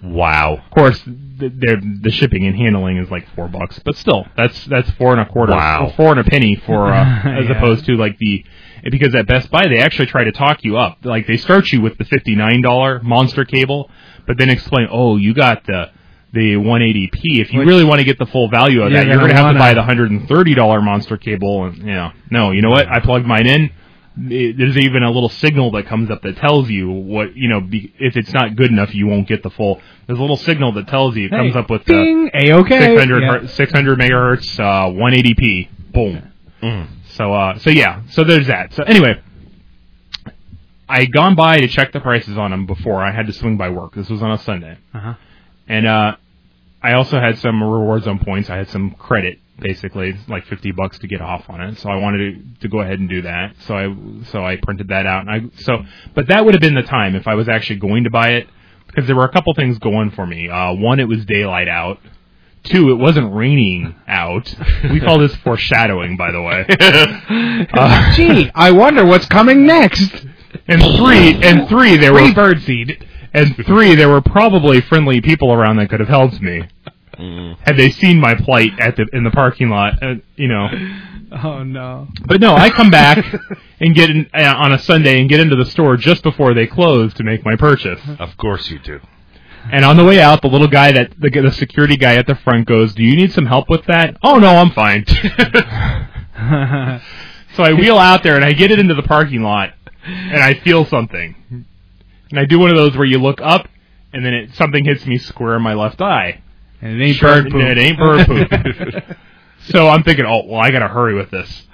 [0.03, 0.55] Wow.
[0.65, 4.89] Of course, the, the shipping and handling is like four bucks, but still, that's that's
[4.93, 5.93] four and a quarter, Wow.
[5.97, 7.57] four and a penny for uh, as Yeah.
[7.59, 8.45] opposed to like the
[8.91, 10.99] because at Best Buy they actually try to talk you up.
[11.05, 13.91] Like they start you with the fifty nine dollar monster cable,
[14.27, 15.91] but then explain, oh, you got the
[16.33, 17.11] the 180p.
[17.41, 19.31] If you Which- really want to get the full value of Yeah, that, you're going
[19.31, 21.65] to have to buy the hundred and thirty dollar monster cable.
[21.65, 22.87] And yeah, no, you know what?
[22.87, 23.71] I plugged mine in.
[24.21, 27.61] It, there's even a little signal that comes up that tells you what you know.
[27.61, 29.81] Be, if it's not good enough, you won't get the full.
[30.07, 31.27] There's a little signal that tells you.
[31.27, 32.81] It comes up with the Bing, a okay.
[32.97, 33.47] 600 Yeah.
[33.47, 35.69] 600 megahertz, uh, 180p.
[35.93, 36.23] Boom.
[36.63, 36.87] Mm.
[37.19, 38.73] So uh, so yeah, so there's that.
[38.75, 39.21] So anyway,
[40.89, 43.57] I had gone by to check the prices on them before I had to swing
[43.57, 43.95] by work.
[43.95, 45.15] This was on a Sunday, Uh-huh.
[45.69, 46.17] and uh,
[46.83, 48.49] I also had some rewards on points.
[48.49, 51.79] I had some credit, basically like 50 bucks to get off on it.
[51.79, 53.57] So I wanted to, to go ahead and do that.
[53.67, 55.85] So I so I printed that out, and I so
[56.15, 58.49] but that would have been the time if I was actually going to buy it
[58.87, 60.49] because there were a couple things going for me.
[60.49, 61.99] Uh, one, it was daylight out.
[62.65, 64.55] Two, it wasn't raining out.
[64.91, 66.67] We call this foreshadowing, by the way.
[67.73, 70.13] Uh, Gee, I wonder what's coming next.
[70.67, 73.07] and three, and three, there Free were birdseed.
[73.35, 76.63] and three, there were probably friendly people around that could have helped me
[77.65, 80.01] had they seen my plight at the in the parking lot.
[80.03, 80.69] Uh, you know,
[81.33, 82.07] Oh no.
[82.27, 83.25] but no, I come back
[83.81, 86.67] and get in, uh, on a Sunday and get into the store just before they
[86.69, 88.01] close to make my purchase.
[88.21, 89.01] Of course you do.
[89.71, 92.37] And on the way out, the little guy that the, the security guy at the
[92.37, 95.05] front goes, "Do you need some help with that?" Oh no, I'm fine.
[97.55, 100.55] so I wheel out there and I get it into the parking lot, and I
[100.55, 101.35] feel something,
[102.31, 103.69] and I do one of those where you look up,
[104.13, 106.41] and then it, something hits me square in my left eye.
[106.81, 107.63] and it ain't Sure, bird poop.
[107.63, 108.51] It ain't bird poop.
[109.71, 111.65] so I'm thinking, oh well, I gotta hurry with this.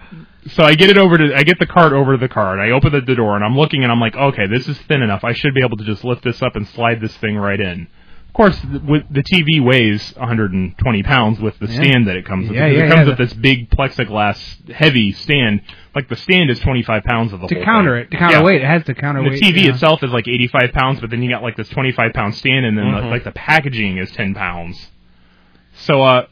[0.48, 2.60] So I get it over to, I get the cart over to the car, and
[2.60, 5.02] I open the the door, and I'm looking, and I'm like, okay, this is thin
[5.02, 5.24] enough.
[5.24, 7.86] I should be able to just lift this up and slide this thing right in.
[8.28, 11.74] Of course, th- with the TV weighs 120 pounds with the Yeah.
[11.76, 12.58] stand that it comes with.
[12.58, 15.60] Yeah, yeah, it comes with this big plexiglass heavy stand.
[15.94, 18.02] Like the stand is 25 pounds of the to whole counter thing.
[18.06, 18.42] it, to counter Yeah.
[18.42, 19.40] weight, it has to counterweight.
[19.40, 22.34] the TV itself is like 85 pounds, but then you got like this 25 pound
[22.34, 23.02] stand, and then Mhm.
[23.02, 24.90] the, like the packaging is 10 pounds.
[25.76, 26.26] So, uh,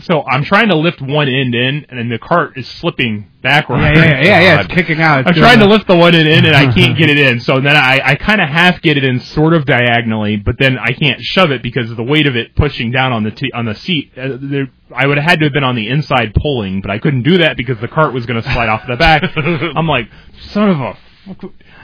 [0.00, 3.82] so I'm trying to lift one end in, and then the cart is slipping backwards.
[3.82, 4.60] Yeah, yeah, yeah, yeah.
[4.60, 5.20] It's kicking out.
[5.20, 7.40] It's I'm trying to lift the one end in, and I can't get it in.
[7.40, 10.78] So then I, I kind of half get it in, sort of diagonally, but then
[10.78, 13.52] I can't shove it because of the weight of it pushing down on the t-
[13.52, 14.12] on the seat.
[14.16, 16.98] Uh, there, I would have had to have been on the inside pulling, but I
[16.98, 19.22] couldn't do that because the cart was going to slide off the back.
[19.36, 20.08] I'm like,
[20.50, 20.96] son of a,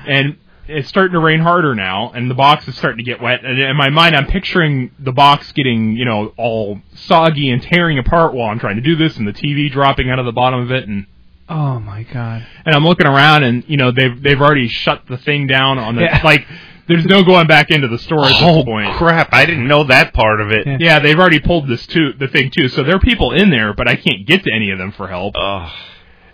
[0.07, 0.37] and
[0.71, 3.45] it's starting to rain harder now, and the box is starting to get wet.
[3.45, 7.99] And in my mind, I'm picturing the box getting, you know, all soggy and tearing
[7.99, 10.61] apart while I'm trying to do this, and the TV dropping out of the bottom
[10.61, 11.07] of it, and
[11.49, 12.47] Oh my god.
[12.65, 15.97] and I'm looking around, and you know they've they've already shut the thing down on
[15.97, 16.21] the Yeah.
[16.25, 16.47] like.
[16.89, 18.97] There's no going back into the store at Oh this point.
[18.97, 19.29] crap!
[19.33, 20.67] I didn't know that part of it.
[20.67, 20.77] Yeah.
[20.81, 22.67] Yeah, they've already pulled this too, the thing too.
[22.67, 25.07] So there are people in there, but I can't get to any of them for
[25.07, 25.37] help.
[25.39, 25.71] Ugh.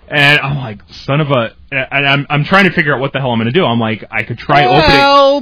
[0.08, 3.18] And I'm like, son of a, and I'm I'm trying to figure out what the
[3.18, 3.64] hell I'm gonna do.
[3.64, 4.84] I'm like, I could try Help.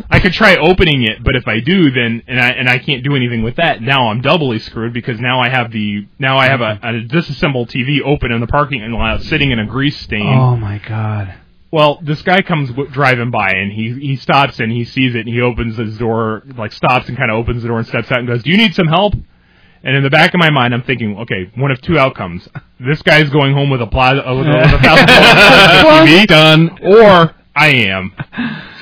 [0.00, 2.78] opening, I could try opening it, but if I do, then and I and I
[2.78, 3.82] can't do anything with that.
[3.82, 7.68] Now I'm doubly screwed because now I have the now I have a, a disassembled
[7.68, 10.26] TV open in the parking lot, sitting in a grease stain.
[10.26, 11.34] Oh my god.
[11.70, 15.26] Well, this guy comes w- driving by and he he stops and he sees it
[15.26, 18.10] and he opens his door, like stops and kind of opens the door and steps
[18.12, 19.14] out and goes, "Do you need some help?"
[19.84, 22.48] And in the back of my mind, I'm thinking, okay, one of two outcomes:
[22.80, 26.26] this guy's going home with a plaza, uh, with a, with a thousand dollars TV,
[26.26, 26.78] Done.
[26.82, 28.12] or I am,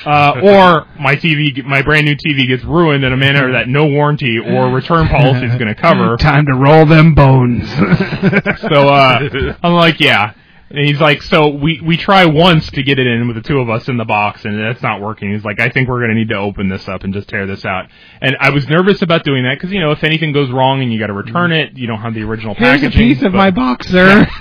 [0.07, 3.87] uh, or my TV, my brand new TV gets ruined in a manner that no
[3.87, 6.17] warranty or return policy is going to cover.
[6.17, 7.69] Time to roll them bones.
[7.69, 10.33] So uh, I'm like, yeah.
[10.75, 13.61] And he's like, so we we try once to get it in with the two
[13.61, 15.31] of us in the box, and that's not working.
[15.31, 17.67] He's like, I think we're gonna need to open this up and just tear this
[17.67, 17.89] out.
[18.23, 20.91] And I was nervous about doing that because you know if anything goes wrong and
[20.91, 23.11] you got to return it, you don't have the original Here's packaging.
[23.11, 24.27] a piece of my box, sir.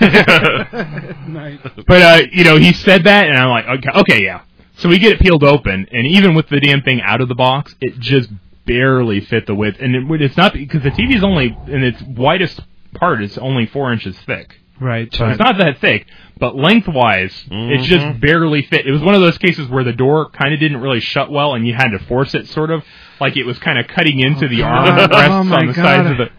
[1.28, 1.58] nice.
[1.86, 4.40] But uh, you know, he said that, and I'm like, okay, okay, yeah.
[4.76, 7.34] So we get it peeled open, and even with the damn thing out of the
[7.34, 8.30] box, it just
[8.64, 9.78] barely fit the width.
[9.80, 12.60] And it, it's not because the TV is only in its widest
[12.94, 14.61] part is only four inches thick.
[14.80, 15.12] Right.
[15.14, 16.06] So it's not that thick,
[16.38, 18.86] but lengthwise, it just barely fit.
[18.86, 21.54] It was one of those cases where the door kind of didn't really shut well,
[21.54, 22.82] and you had to force it, sort of
[23.20, 25.10] like it was kind of cutting into the arm God.
[25.10, 25.82] rests Oh, on the God.
[25.82, 26.30] sides of the.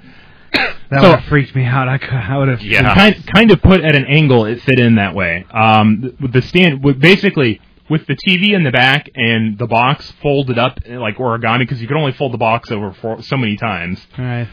[0.89, 1.87] That So- would have freaked me out.
[1.87, 2.61] I, I would have.
[2.93, 5.45] kind, kind of put at an angle it fit in that way.
[5.49, 10.57] Um, with the stand, basically with the TV in the back and the box folded
[10.59, 13.55] up eh, like origami because you could only fold the box over for so many
[13.57, 14.05] times.
[14.17, 14.47] Right.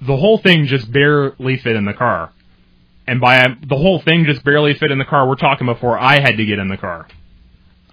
[0.00, 2.30] The whole thing just barely fit in the car,
[3.06, 6.20] and by the whole thing just barely fit in the car, we're talking before I
[6.20, 7.08] had to get in the car.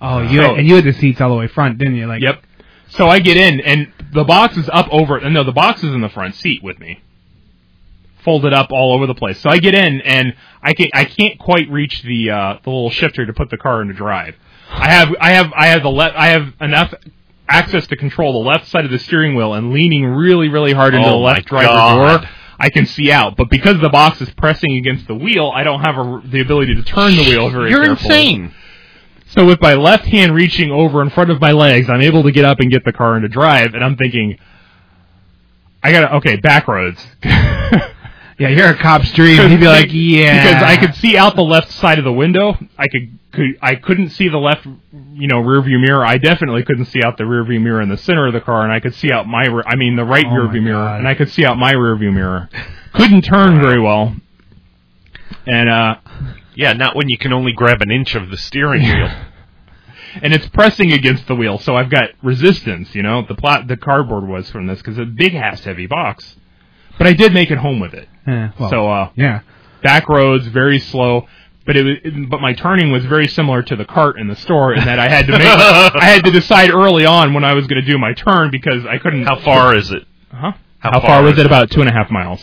[0.01, 2.07] Oh, you So- and you had the seats all the way front, didn't you?
[2.07, 2.21] Like.
[2.21, 2.43] Yep.
[2.89, 5.19] So I get in, and the box is up over.
[5.29, 7.01] No, the box is in the front seat with me,
[8.23, 9.39] folded up all over the place.
[9.39, 10.91] So I get in, and I can't.
[10.93, 14.35] I can't quite reach the uh, the little shifter to put the car into drive.
[14.71, 16.93] I have I have I have the le- I have enough
[17.47, 20.93] access to control the left side of the steering wheel, and leaning really really hard
[20.95, 22.21] into Oh the left driver God.
[22.21, 22.29] door.
[22.59, 25.79] I can see out, but because the box is pressing against the wheel, I don't
[25.79, 28.15] have a, the ability to turn the wheel very You're carefully.
[28.15, 28.53] insane.
[29.27, 32.31] So with my left hand reaching over in front of my legs, I'm able to
[32.31, 34.37] get up and get the car into drive, and I'm thinking,
[35.81, 37.01] I gotta okay, back roads.
[38.39, 39.49] Yeah, you're a cop's dream.
[39.49, 40.47] He'd be like, yeah.
[40.47, 42.55] because I could see out the left side of the window.
[42.77, 44.65] I could, could I couldn't see the left,
[45.13, 46.05] you know, rear view mirror.
[46.05, 48.63] I definitely couldn't see out the rear view mirror in the center of the car,
[48.63, 50.75] and I could see out my, rear- I mean, the right Oh rear view mirror,
[50.85, 50.99] God.
[50.99, 52.49] and I could see out my rear view mirror.
[52.93, 54.15] Couldn't turn very well,
[55.45, 55.95] and uh,
[56.55, 59.11] Yeah, not when you can only grab an inch of the steering wheel.
[60.21, 62.95] and it's pressing against the wheel, so I've got resistance.
[62.95, 65.87] You know, the plat the cardboard was from this because it's a big ass heavy
[65.87, 66.35] box,
[66.99, 68.07] but I did make it home with it.
[68.27, 69.39] Yeah, well, so uh, yeah.
[69.81, 71.27] back roads, very slow.
[71.65, 74.35] But it was, it- but my turning was very similar to the cart in the
[74.35, 77.53] store in that I had to make, I had to decide early on when I
[77.53, 79.23] was going to do my turn because I couldn't.
[79.25, 80.03] How far is it?
[80.31, 80.53] Huh?
[80.79, 81.41] How How, far far was it?
[81.41, 81.45] it?
[81.45, 82.41] About two and a half miles.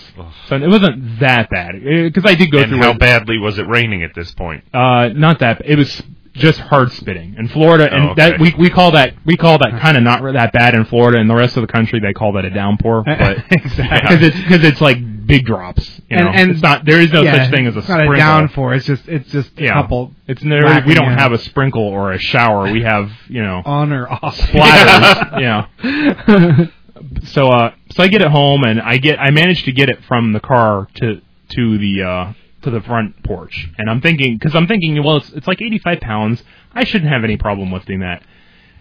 [0.49, 2.79] So it wasn't that bad because I did go and through.
[2.83, 2.99] how it.
[3.01, 4.63] badly was it raining at this point?
[4.75, 5.63] Uh, not that.
[5.65, 6.03] It was
[6.37, 9.79] just hard spitting in Florida, and Oh, that we we call that we call that
[9.81, 12.33] kind of not that bad in Florida, and the rest of the country they call
[12.35, 14.01] that a downpour, but Exactly.
[14.01, 16.01] because it's because it's like big drops.
[16.09, 16.29] You know?
[16.29, 18.15] And- and- it's not there is no yeah, such thing as a it's not sprinkle.
[18.15, 18.75] a downpour.
[18.75, 21.19] It's just it's just a yeah, couple It's there, whacking we don't in.
[21.19, 22.71] have a sprinkle or a shower.
[22.71, 25.41] We have you know on or off splatters.
[25.41, 26.67] yeah.
[27.25, 30.03] So uh, so I get it home and I get I managed to get it
[30.05, 31.21] from the car to
[31.51, 32.33] to the uh
[32.67, 36.01] to the front porch, and I'm thinking because I'm thinking well it's it's like 85
[36.01, 36.43] pounds.
[36.75, 38.23] I shouldn't have any problem lifting that,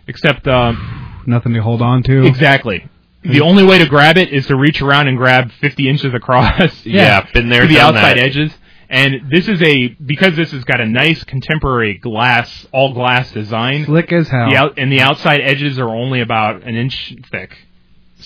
[0.07, 0.73] except uh,
[1.25, 2.25] Nothing to hold on to.
[2.25, 2.87] exactly.
[3.23, 6.71] The only way to grab it is to reach around and grab 50 inches across.
[6.85, 8.19] Yeah, been there, to the outside that.
[8.19, 8.51] edges.
[8.87, 13.85] And this is a because this has got a nice contemporary glass, all glass design.
[13.85, 14.51] Slick as hell.
[14.51, 17.57] The out, and the outside edges are only about an inch thick.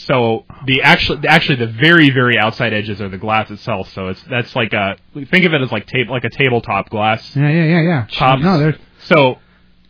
[0.05, 3.91] So the actually actually the very very outside edges are the glass itself.
[3.93, 7.35] So it's that's like a think of it as like tape like a tabletop glass
[7.35, 8.05] Yeah, yeah, yeah, yeah.
[8.11, 8.39] top.
[8.39, 9.37] No, there's so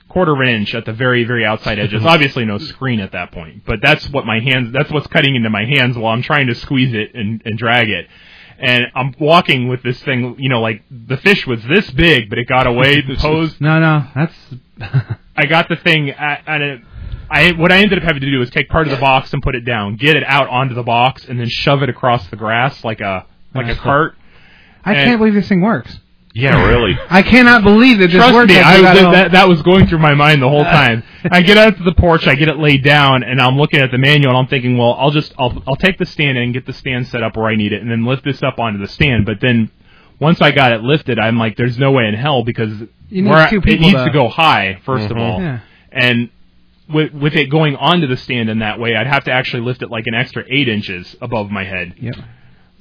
[0.07, 2.03] quarter of an inch at the very very outside edges.
[2.05, 5.49] Obviously no screen at that point, but that's what my hands that's what's cutting into
[5.49, 8.07] my hands while I'm trying to squeeze it and, and drag it.
[8.61, 12.37] And I'm walking with this thing, you know, like the fish was this big, but
[12.37, 13.61] it got away posed.
[13.61, 14.05] no, no.
[14.13, 14.35] That's
[15.37, 16.81] I got the thing at, at a.
[17.31, 19.41] I what I ended up having to do was take part of the box and
[19.41, 22.35] put it down, get it out onto the box, and then shove it across the
[22.35, 24.15] grass like a like a cart.
[24.85, 25.99] I And- can't believe this thing works.
[26.31, 26.95] Yeah, really.
[27.09, 28.49] I cannot believe that this Trust works.
[28.49, 30.41] me, like I you was, got it all- that that was going through my mind
[30.41, 31.03] the whole time.
[31.31, 33.89] I get out to the porch, I get it laid down, and I'm looking at
[33.91, 36.65] the manual, and I'm thinking, well, I'll just I'll I'll take the stand and get
[36.65, 38.87] the stand set up where I need it, and then lift this up onto the
[38.87, 39.25] stand.
[39.25, 39.71] But then
[40.19, 42.71] once I got it lifted, I'm like, there's no way in hell because
[43.09, 45.19] You need where I- it needs to- to go high 1st of Mhm.
[45.21, 45.59] all, Yeah.
[45.91, 46.29] and
[46.89, 49.81] with with it going onto the stand in that way, I'd have to actually lift
[49.81, 51.93] it like an extra eight inches above my head.
[51.99, 52.15] Yep.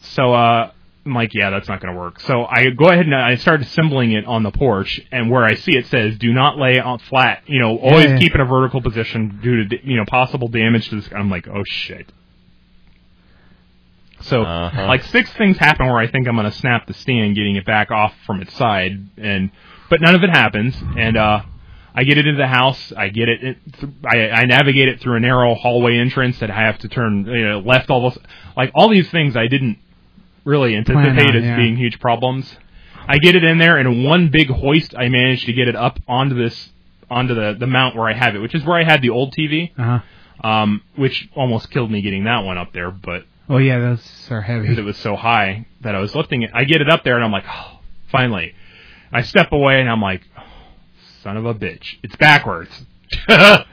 [0.01, 0.71] So uh,
[1.05, 2.21] I'm like, yeah, that's not going to work.
[2.21, 5.55] So I go ahead and I start assembling it on the porch, and where I
[5.55, 8.19] see it says, "Do not lay on flat." You know, always yeah.
[8.19, 11.09] keep in a vertical position due to you know possible damage to this.
[11.15, 12.11] I'm like, oh shit.
[14.21, 14.87] So Uh-huh.
[14.87, 17.65] like six things happen where I think I'm going to snap the stand, getting it
[17.65, 19.51] back off from its side, and
[19.91, 21.43] but none of it happens, and uh.
[21.99, 22.93] I get it into the house.
[22.97, 23.43] I get it.
[23.43, 26.89] it th- I, I navigate it through a narrow hallway entrance that I have to
[26.89, 27.91] turn you know, left.
[27.91, 28.19] All those,
[28.57, 29.79] like all these things, I didn't
[30.45, 31.57] really anticipate on, as yeah.
[31.57, 32.57] being huge problems.
[33.09, 35.75] I get it in there, and in one big hoist, I managed to get it
[35.75, 36.71] up onto this
[37.11, 39.35] onto the the mount where I have it, which is where I had the old
[39.35, 40.01] TV, Uh
[40.43, 40.49] huh.
[40.49, 44.43] um, which almost killed me getting that one up there, but Oh yeah, those are
[44.43, 44.63] heavy.
[44.63, 46.51] because it was so high that I was lifting it.
[46.55, 47.81] I get it up there, and I'm like, oh,
[48.13, 48.55] finally.
[49.11, 50.21] I step away, and I'm like,
[51.23, 52.71] son of a bitch, it's backwards.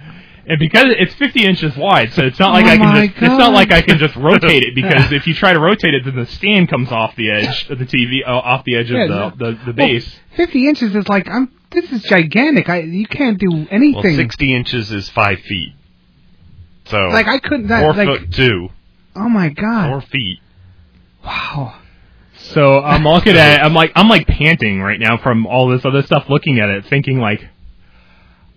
[0.48, 3.18] And because it's 50 inches wide, so it's not like Oh I can my just,
[3.20, 6.06] it's not like I can just rotate it because if you try to rotate it,
[6.06, 9.06] then the stand comes off the edge of the TV, uh, off the edge Yeah,
[9.06, 9.30] of no.
[9.32, 10.20] the, the, the Well, base.
[10.36, 11.52] Fifty inches is like I'm.
[11.72, 12.70] This is gigantic.
[12.70, 13.96] I you can't do anything.
[13.96, 15.74] Well, 60 inches is 5 feet.
[16.86, 17.70] So, Like I couldn't.
[17.70, 18.70] That, 4 like foot 2.
[19.16, 19.90] oh my god.
[19.90, 20.40] 4 feet.
[21.26, 21.74] Wow.
[22.54, 25.86] So I'm looking at, it, I'm like, I'm like panting right now from all this
[25.86, 27.42] other stuff, looking at it, thinking like,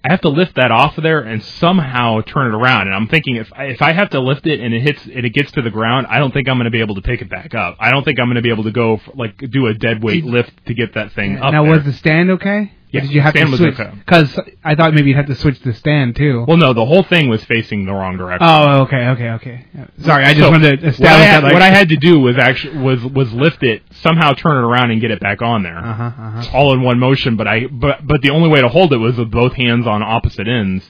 [0.05, 2.87] I have to lift that off of there and somehow turn it around.
[2.87, 5.27] And I'm thinking if I, if I have to lift it and it hits and
[5.27, 7.21] it gets to the ground, I don't think I'm going to be able to pick
[7.21, 7.77] it back up.
[7.81, 10.03] I don't think I'm going to be able to go for, like do a dead
[10.03, 11.73] weight lift to get that thing up now there.
[11.73, 12.73] was the stand okay?
[12.91, 13.77] Yeah, did you have stand to switch?
[13.77, 16.45] Because I thought maybe you'd have to switch the stand too.
[16.49, 18.47] well, no, the whole thing was facing the wrong direction.
[18.49, 19.65] oh, okay, okay, okay.
[20.03, 21.45] Sorry, I just So, wanted to establish what I, had, that.
[21.45, 24.67] Like, what I had to do was actually was was lift it somehow, turn it
[24.67, 25.77] around, and get it back on there.
[25.79, 26.03] Uh huh.
[26.05, 26.57] Uh huh.
[26.57, 29.17] all in one motion, but I but but the only way to hold it was
[29.19, 30.89] with both hands on opposite ends.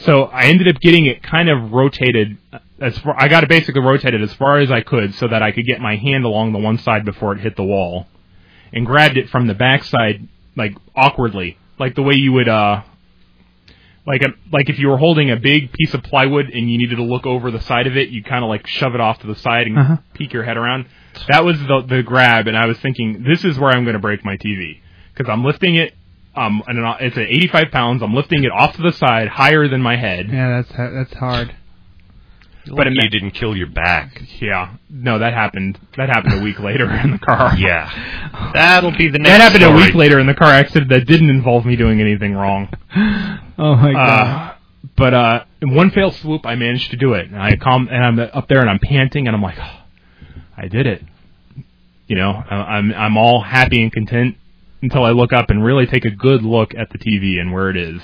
[0.00, 2.36] So I ended up getting it kind of rotated
[2.80, 5.52] as far I got it basically rotated as far as I could so that I
[5.52, 8.08] could get my hand along the one side before it hit the wall
[8.72, 12.82] and grabbed it from the backside like awkwardly, like the way you would uh
[14.06, 16.96] like a, like if you were holding a big piece of plywood and you needed
[16.96, 19.26] to look over the side of it, you kind of like shove it off to
[19.26, 19.96] the side and Uh-huh.
[20.12, 20.86] peek your head around.
[21.28, 24.00] That was the the grab, and I was thinking, this is where I'm going to
[24.00, 24.80] break my TV
[25.14, 25.94] because I'm lifting it.
[26.36, 28.02] Um, and it's at 85 pounds.
[28.02, 30.28] I'm lifting it off to the side, higher than my head.
[30.30, 31.54] Yeah, that's that's hard.
[32.70, 34.22] But it you didn't kill your back.
[34.40, 35.78] Yeah, no, that happened.
[35.96, 37.54] That happened a week later in the car.
[37.58, 38.50] Yeah.
[38.52, 39.82] That'll be the next that happened story.
[39.82, 42.68] a week later in the car accident that didn't involve me doing anything wrong.
[43.56, 44.50] Oh my god.
[44.50, 44.54] Uh,
[44.96, 47.26] but uh, in one fell swoop, I managed to do it.
[47.28, 49.82] And I come and I'm up there and I'm panting and I'm like, oh,
[50.56, 51.02] I did it.
[52.08, 54.36] You know, I'm I'm all happy and content
[54.82, 57.70] until I look up and really take a good look at the TV and where
[57.70, 58.02] it is,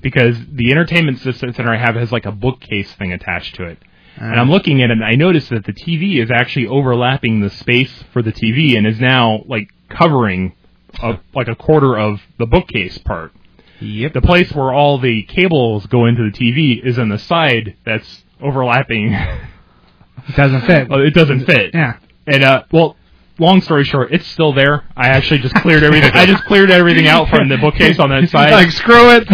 [0.00, 3.78] because the entertainment system center I have has like a bookcase thing attached to it.
[4.18, 7.50] And I'm looking at it and I notice that the TV is actually overlapping the
[7.50, 10.54] space for the TV and is now like covering
[11.02, 13.32] a, like a quarter of the bookcase part.
[13.80, 14.14] Yep.
[14.14, 18.22] The place where all the cables go into the TV is on the side that's
[18.40, 19.12] overlapping.
[19.12, 20.88] It doesn't fit.
[20.90, 21.72] it doesn't fit.
[21.74, 21.98] Yeah.
[22.26, 22.96] And uh, well,
[23.38, 24.84] long story short, it's still there.
[24.96, 26.10] I actually just cleared everything.
[26.14, 28.52] I just cleared everything out from the bookcase on that side.
[28.52, 29.24] like screw it.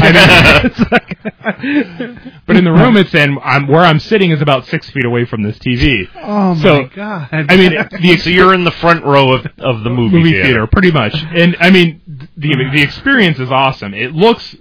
[0.65, 1.19] It's like-
[2.47, 5.25] but in the room it's in, I'm, where I'm sitting is about six feet away
[5.25, 6.09] from this TV.
[6.17, 7.29] oh my so, god.
[7.33, 10.45] I mean, the So you're in the front row of, of the movie, movie theater.
[10.45, 11.15] theater, pretty much.
[11.35, 12.01] And I mean,
[12.37, 13.95] the the experience is awesome.
[13.95, 14.55] It looks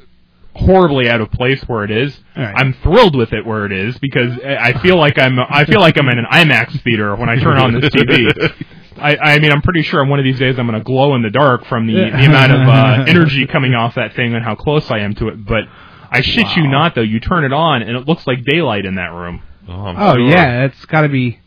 [0.54, 2.20] horribly out of place where it is.
[2.36, 2.54] Right.
[2.56, 5.80] I'm thrilled with it where it is because I I feel like I'm I feel
[5.80, 8.54] like I'm in an IMAX theater when I turn on this TV.
[8.98, 11.22] I, I mean, I'm pretty sure one of these days I'm going to glow in
[11.22, 14.56] the dark from the, the amount of uh, energy coming off that thing and how
[14.56, 15.46] close I am to it.
[15.46, 15.64] But
[16.10, 18.96] I shit you not, though, you turn it on and it looks like daylight in
[18.96, 19.42] that room.
[19.70, 20.20] Oh, Oh sure.
[20.30, 21.40] yeah, it's got to be.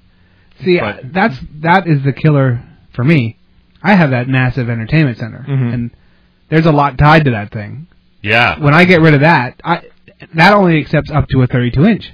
[0.64, 3.36] See, But- that's that is the killer for me.
[3.82, 5.74] I have that massive entertainment center, Mhm.
[5.74, 5.90] and
[6.48, 7.88] there's a lot tied to that thing.
[8.22, 8.58] Yeah.
[8.58, 9.82] When I get rid of that, I
[10.32, 12.10] that only accepts up to a 32 inch.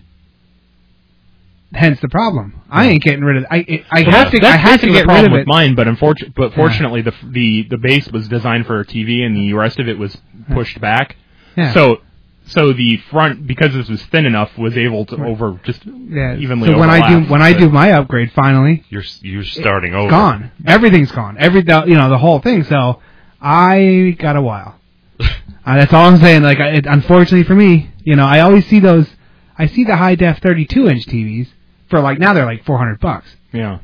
[1.72, 2.60] Hence the problem.
[2.68, 3.44] I ain't getting rid of.
[3.50, 4.40] I I, I Well, have to.
[4.40, 5.46] That's I have to basically get the problem rid of with it.
[5.46, 9.36] mine, but unfortunately, but fortunately, the the the base was designed for a TV, and
[9.36, 10.16] the rest of it was
[10.52, 11.14] pushed back.
[11.56, 11.72] Yeah.
[11.72, 11.98] So,
[12.46, 16.34] so the front, because this was thin enough, was able to over just yeah.
[16.36, 20.10] evenly So when I do when I do my upgrade, finally, You're you're starting over.
[20.10, 20.50] gone.
[20.66, 21.36] Everything's gone.
[21.38, 22.64] Every the- you know the whole thing.
[22.64, 23.00] So
[23.40, 24.74] I got a while.
[25.20, 25.26] uh,
[25.64, 26.42] that's all I'm saying.
[26.42, 29.08] Like, it, unfortunately for me, you know, I always see those.
[29.56, 31.48] I see the high def 32 inch TVs
[31.90, 33.28] for like now they're like 400 bucks.
[33.52, 33.80] yeah.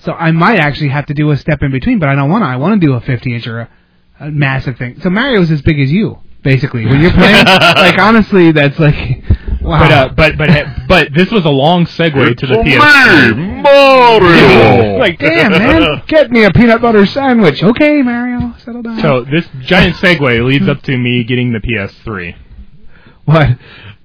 [0.00, 2.42] So I might actually have to do a step in between, but I don't want
[2.42, 2.46] to.
[2.46, 3.68] I want to do a 50 inch or a,
[4.20, 5.00] a massive thing.
[5.00, 6.86] So Mario's as big as you, basically.
[6.86, 8.94] When you're playing, like honestly, that's like,
[9.60, 9.80] wow.
[9.80, 13.36] But uh, but but but this was a long segue to the PS3.
[13.36, 14.98] me, Mario.
[15.00, 17.60] like, damn man, get me a peanut butter sandwich.
[17.64, 19.00] Okay, Mario, settle down.
[19.00, 22.36] So this giant segue leads up to me getting the PS3.
[23.24, 23.48] what?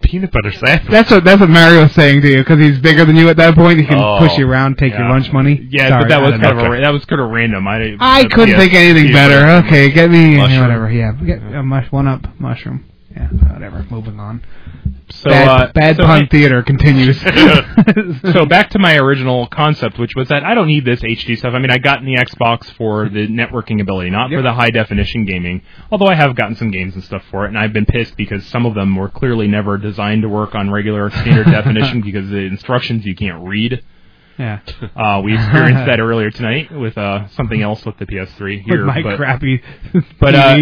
[0.03, 0.91] Peanut butter sandwich.
[0.91, 3.55] That's what that's what Mario's saying to you because he's bigger than you at that
[3.55, 3.79] point.
[3.79, 5.67] He can Oh, push you around, take your lunch money.
[5.71, 6.65] Yeah, Sorry, but that was kind know.
[6.65, 7.67] of a, that was kind of random.
[7.67, 9.65] I I couldn't PS uh, think anything better.
[9.65, 10.61] Okay, get me Mushroom.
[10.61, 10.91] whatever.
[10.91, 12.85] Yeah, get a mush, one up mushroom.
[13.15, 13.85] Yeah, whatever.
[13.89, 14.43] Moving on.
[15.21, 17.21] So bad, uh, bad so pun I- theater continues.
[18.33, 21.53] so back to my original concept, which was that I don't need this HD stuff.
[21.53, 24.71] I mean, I got in the Xbox for the networking ability, not for the high
[24.71, 25.61] definition gaming.
[25.91, 28.45] Although I have gotten some games and stuff for it, and I've been pissed because
[28.47, 32.37] some of them were clearly never designed to work on regular standard definition because the
[32.37, 33.83] instructions you can't read.
[34.39, 34.59] yeah.
[34.95, 38.85] Uh, we experienced that earlier tonight with uh, something else with the PS3 here.
[38.85, 39.61] With my but, crappy
[40.19, 40.57] but uh,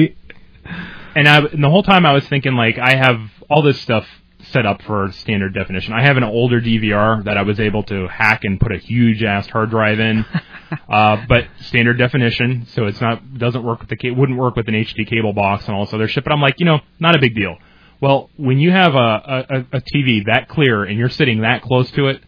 [1.16, 4.06] and I and the whole time I was thinking like I have all this stuff
[4.48, 5.94] set up for standard definition.
[5.94, 9.24] I have an older DVR that I was able to hack and put a huge
[9.24, 10.26] ass hard drive in,
[10.90, 14.74] uh, but standard definition, so it's not doesn't work with the wouldn't work with an
[14.74, 16.24] HD cable box and all this other shit.
[16.24, 17.58] But I'm like, you know, not a big deal.
[18.02, 21.92] Well, when you have a, a, a TV that clear and you're sitting that close
[21.92, 22.22] to it,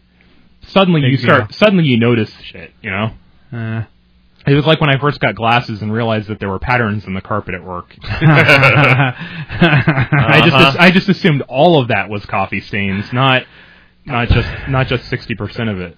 [0.68, 1.56] suddenly Big you start deal.
[1.58, 2.72] suddenly you notice shit.
[2.80, 3.10] You know,
[3.52, 3.84] Uh,
[4.46, 7.14] it was like when I first got glasses and realized that there were patterns in
[7.14, 7.94] the carpet at work.
[8.10, 9.12] I
[10.44, 10.76] just Uh-huh.
[10.78, 13.44] I just assumed all of that was coffee stains, not
[14.04, 15.96] not just not just sixty percent of it.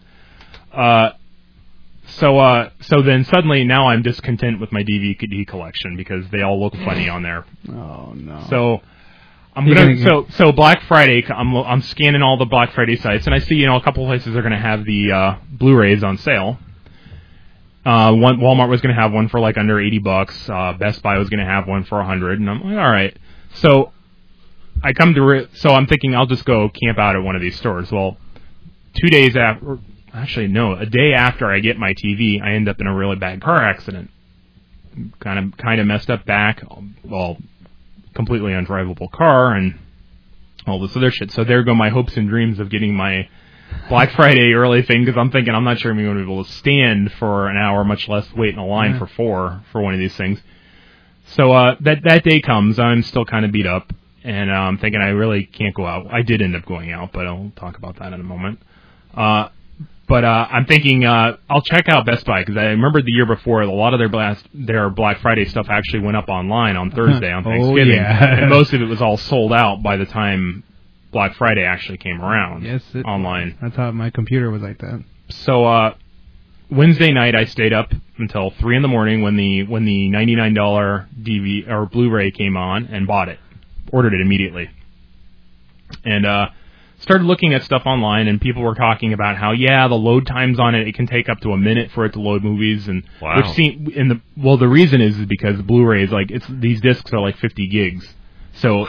[0.73, 1.11] Uh,
[2.09, 6.61] so uh, so then suddenly now I'm discontent with my DVD collection because they all
[6.63, 7.45] look funny on there.
[7.71, 8.47] oh no.
[8.49, 8.81] So
[9.55, 11.25] I'm gonna, gonna- so so Black Friday.
[11.29, 14.05] I'm I'm scanning all the Black Friday sites and I see you know a couple
[14.07, 16.59] places are gonna have the uh, Blu-rays on sale.
[17.87, 20.51] Uh, one Walmart was gonna have one for like under eighty bucks.
[20.51, 23.17] Uh, Best Buy was gonna have one for a hundred, and I'm like, all right.
[23.55, 23.93] So
[24.83, 27.43] I come to re- so I'm thinking I'll just go camp out at one of
[27.43, 27.93] these stores.
[27.93, 28.17] Well,
[29.01, 29.79] two days after,
[30.13, 33.17] actually no, a day after I get my TV, I end up in a really
[33.17, 34.11] bad car accident.
[35.21, 36.65] Kind of kind of messed up back.
[37.05, 37.37] Well,
[38.15, 39.79] completely undrivable car and
[40.67, 41.31] all this other shit.
[41.31, 43.29] So there go my hopes and dreams of getting my
[43.89, 46.45] Black Friday early thing because I'm thinking I'm not sure I'm going to be able
[46.45, 48.99] to stand for an hour, much less wait in a line Yeah.
[48.99, 50.41] for four for one of these things.
[51.29, 53.93] So uh, that that day comes, I'm still kind of beat up,
[54.25, 56.07] and uh, I'm thinking I really can't go out.
[56.13, 58.61] I did end up going out, but I'll talk about that in a moment.
[59.15, 59.49] Uh,
[60.09, 63.27] but uh, I'm thinking uh, I'll check out Best Buy because I remember the year
[63.27, 66.91] before a lot of their blast, their Black Friday stuff actually went up online on
[66.93, 68.43] Thursday on Oh, Thanksgiving, yeah.
[68.43, 70.63] and most of it was all sold out by the time
[71.17, 73.57] Black Friday actually came around yes, it, online.
[73.63, 75.03] I thought my computer was like that.
[75.31, 75.95] So uh,
[76.71, 80.37] Wednesday night I stayed up until three in the morning when the when the ninety
[80.37, 83.39] nine dollar DV or Blu-ray came on and bought it,
[83.91, 84.69] ordered it immediately,
[86.05, 86.49] and uh,
[86.99, 90.61] started looking at stuff online and people were talking about how yeah the load times
[90.61, 93.05] on it it can take up to a minute for it to load movies and
[93.23, 93.37] Wow.
[93.39, 96.83] which seem in the well the reason is, is because Blu-ray is like it's these
[96.83, 98.07] discs are like fifty gigs,
[98.53, 98.87] so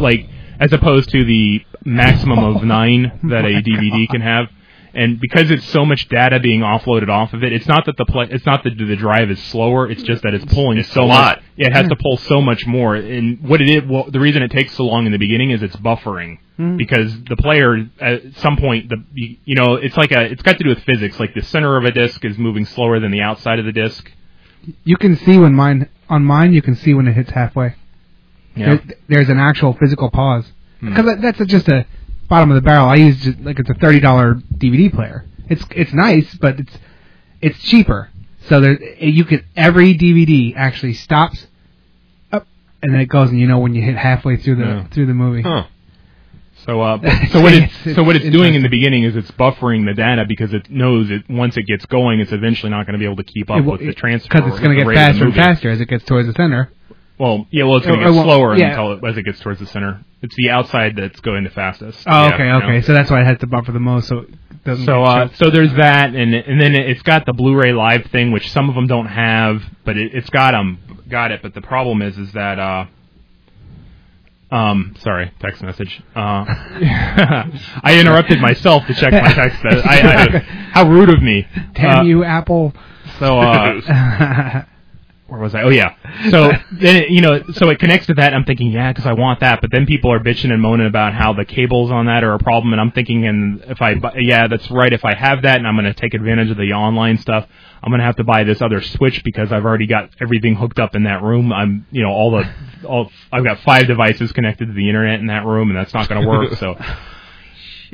[0.00, 0.28] like
[0.60, 4.46] as opposed to the maximum of nine that a DVD can have.
[4.94, 8.04] And because it's so much data being offloaded off of it, it's not that the
[8.04, 9.88] play, it's not that the drive is slower.
[9.90, 11.36] It's just that it's pulling It's so a lot.
[11.36, 11.44] much.
[11.56, 12.94] It has to pull so much more.
[12.94, 15.62] And what it is, well, the reason it takes so long in the beginning is
[15.62, 16.76] it's buffering hmm.
[16.76, 20.58] because the player at some point, the you, you know, it's like a, it's got
[20.58, 21.20] to do with physics.
[21.20, 24.10] Like the center of a disc is moving slower than the outside of the disc.
[24.84, 26.52] You can see when mine on mine.
[26.52, 27.74] You can see when it hits halfway.
[28.56, 28.76] Yeah.
[28.76, 30.50] There, there's an actual physical pause.
[30.80, 31.86] Because that that's just a
[32.28, 32.86] bottom of the barrel.
[32.88, 35.24] I use just, like it's a thirty dollar DVD player.
[35.48, 36.78] It's it's nice, but it's
[37.40, 38.10] it's cheaper.
[38.48, 41.46] So there you can every DVD actually stops
[42.32, 42.46] up
[42.82, 44.86] and then it goes and you know when you hit halfway through the Yeah.
[44.88, 45.42] through the movie.
[45.42, 45.64] Huh.
[46.66, 46.98] So, uh,
[47.30, 50.24] so what it's, so what it's doing in the beginning is it's buffering the data
[50.26, 53.16] because it knows it once it gets going, it's eventually not going to be able
[53.16, 55.70] to keep up will- with the transfer because it's going to get faster and faster
[55.70, 56.70] as it gets towards the center.
[57.18, 58.68] Well, yeah, well, it's going to or get slower yeah.
[58.68, 60.04] until it, as it gets towards the center.
[60.22, 62.02] It's the outside that's going the fastest.
[62.06, 62.62] Oh, Yeah, okay, you know?
[62.62, 62.80] okay.
[62.82, 64.84] So that's why it has to buffer the most, so it doesn't.
[64.86, 68.50] So, uh, so there's that, and and then it's got the Blu-ray Live thing, which
[68.52, 70.78] some of them don't have, but it, it's got them,
[71.08, 71.42] got it.
[71.42, 72.86] But the problem is, is that, uh,
[74.50, 76.00] um, sorry, text message.
[76.16, 79.58] Uh, I interrupted myself to check my text.
[79.64, 80.38] I, I,
[80.72, 81.46] how rude of me.
[81.74, 82.72] damn Uh, you, Apple.
[83.18, 84.62] So, uh,
[85.28, 85.62] where was I?
[85.62, 85.94] Oh yeah.
[86.30, 88.32] So then you know, so it connects to that.
[88.32, 89.60] I'm thinking, yeah, because I want that.
[89.60, 92.38] But then people are bitching and moaning about how the cables on that are a
[92.38, 92.72] problem.
[92.72, 94.92] And I'm thinking, and if I, yeah, that's right.
[94.92, 97.46] If I have that, and I'm going to take advantage of the online stuff,
[97.82, 100.78] I'm going to have to buy this other switch because I've already got everything hooked
[100.78, 101.52] up in that room.
[101.52, 105.26] I'm, you know, all the, all I've got five devices connected to the internet in
[105.26, 106.54] that room, and that's not going to work.
[106.54, 106.74] So.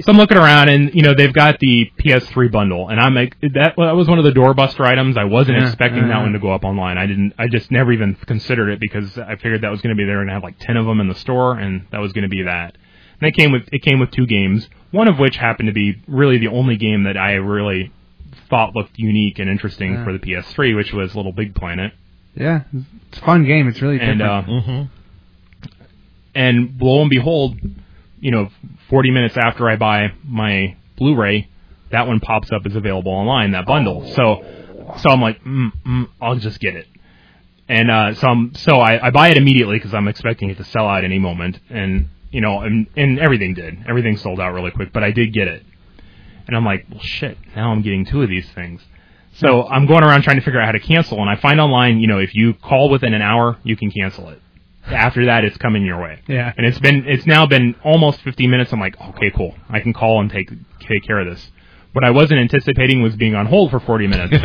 [0.00, 3.36] So I'm looking around, and you know they've got the PS3 bundle, and I'm like,
[3.40, 5.16] that, that was one of the doorbuster items.
[5.16, 6.98] I wasn't Yeah, expecting yeah, that one to go up online.
[6.98, 7.34] I didn't.
[7.38, 10.20] I just never even considered it because I figured that was going to be there
[10.20, 12.42] and have like ten of them in the store, and that was going to be
[12.42, 12.76] that.
[13.20, 16.02] And it came with it came with two games, one of which happened to be
[16.08, 17.92] really the only game that I really
[18.50, 20.04] thought looked unique and interesting Yeah.
[20.04, 21.92] for the PS3, which was Little Big Planet.
[22.34, 22.62] yeah,
[23.08, 23.68] it's a fun game.
[23.68, 24.68] It's really And different.
[24.68, 24.84] uh,
[26.34, 27.56] and lo and behold,
[28.24, 28.48] you know,
[28.88, 31.46] 40 minutes after I buy my Blu-ray,
[31.90, 33.50] that one pops up as available online.
[33.50, 34.10] That bundle.
[34.14, 34.42] So,
[34.96, 36.86] so I'm like, mm, mm, I'll just get it.
[37.68, 40.64] And uh, so I'm, so I, I buy it immediately because I'm expecting it to
[40.64, 41.60] sell out any moment.
[41.68, 43.84] And you know, and, and everything did.
[43.86, 45.62] Everything sold out really quick, but I did get it.
[46.46, 47.36] And I'm like, well, shit.
[47.54, 48.80] Now I'm getting two of these things.
[49.34, 51.98] So I'm going around trying to figure out how to cancel, and I find online,
[51.98, 54.40] you know, if you call within an hour, you can cancel it.
[54.86, 56.20] After that, it's coming your way.
[56.28, 56.52] Yeah.
[56.56, 58.72] And it's been, it's now been almost 15 minutes.
[58.72, 59.54] I'm like, okay, cool.
[59.68, 61.50] I can call and take take care of this.
[61.92, 64.32] What I wasn't anticipating was being on hold for 40 minutes.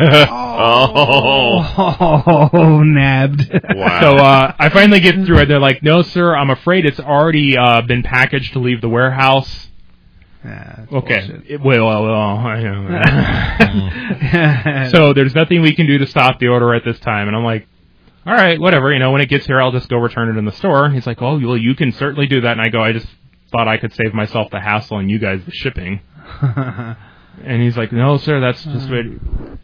[2.52, 3.50] Oh, nabbed.
[3.74, 4.00] Wow.
[4.00, 5.46] So uh, I finally get through it.
[5.46, 9.68] They're like, "No, sir, I'm afraid it's already uh, been packaged to leave the warehouse."
[10.44, 11.42] okay.
[11.48, 12.38] It- well, well, well,
[14.90, 17.44] so there's nothing we can do to stop the order at this time, and I'm
[17.44, 17.66] like,
[18.26, 18.92] "All right, whatever.
[18.92, 21.06] You know, when it gets here, I'll just go return it in the store." He's
[21.06, 23.08] like, "Oh, well, you can certainly do that." And I go, "I just
[23.50, 26.00] thought I could save myself the hassle and you guys the shipping."
[27.44, 29.04] And he's like, "No, sir, that's just uh, what."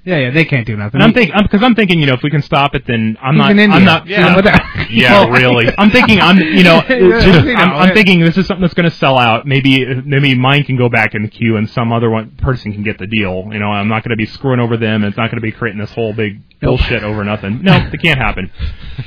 [0.04, 0.94] yeah, yeah, they can't do nothing.
[1.00, 3.34] And I'm thinking, because I'm thinking, you know, if we can stop it, then I'm
[3.34, 3.58] He's not.
[3.58, 4.06] in I'm not.
[4.06, 4.34] Yeah.
[4.34, 5.66] What the- yeah, really.
[5.78, 8.62] I'm thinking, I'm, you know, Yeah, just- you know, I'm, I'm thinking this is something
[8.62, 9.46] that's going to sell out.
[9.46, 12.82] Maybe, maybe mine can go back in the queue, and some other one person can
[12.82, 13.48] get the deal.
[13.52, 15.04] You know, I'm not going to be screwing over them.
[15.04, 16.78] It's not going to be creating this whole big Nope.
[16.78, 17.62] bullshit over nothing.
[17.62, 18.50] No, it can't happen.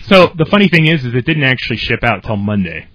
[0.03, 2.87] So the funny thing is, is it didn't actually ship out till Monday.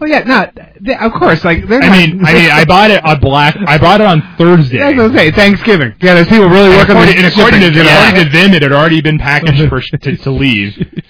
[0.00, 1.44] Well, yeah, not they, of course.
[1.44, 3.56] Like they're I not- mean, I mean, I bought it on black.
[3.66, 4.80] I bought it on Thursday.
[4.80, 5.94] I was gonna say Thanksgiving.
[6.00, 7.88] Yeah, there's people really working on according, and according, to, shipping.
[7.88, 11.02] according to them, it had already been packaged for to, to leave.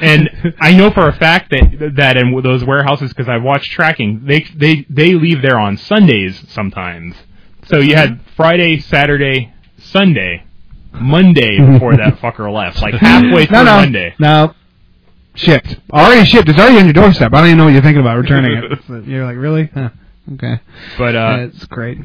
[0.00, 4.22] And I know for a fact that that in those warehouses, because I've watched tracking,
[4.24, 7.14] they they they leave there on Sundays sometimes.
[7.66, 10.44] So you had Friday, Saturday, Sunday,
[10.92, 14.14] Monday before that fucker left, like halfway through no, no, Monday.
[14.18, 14.54] No,
[15.34, 15.76] shipped.
[15.92, 16.48] Already shipped.
[16.48, 17.32] It's already on your doorstep.
[17.34, 18.78] I don't even know what you're thinking about returning it.
[18.86, 19.70] So You're like, really?
[19.72, 19.90] Huh.
[20.34, 20.60] Okay.
[20.98, 21.98] But uh, That's great.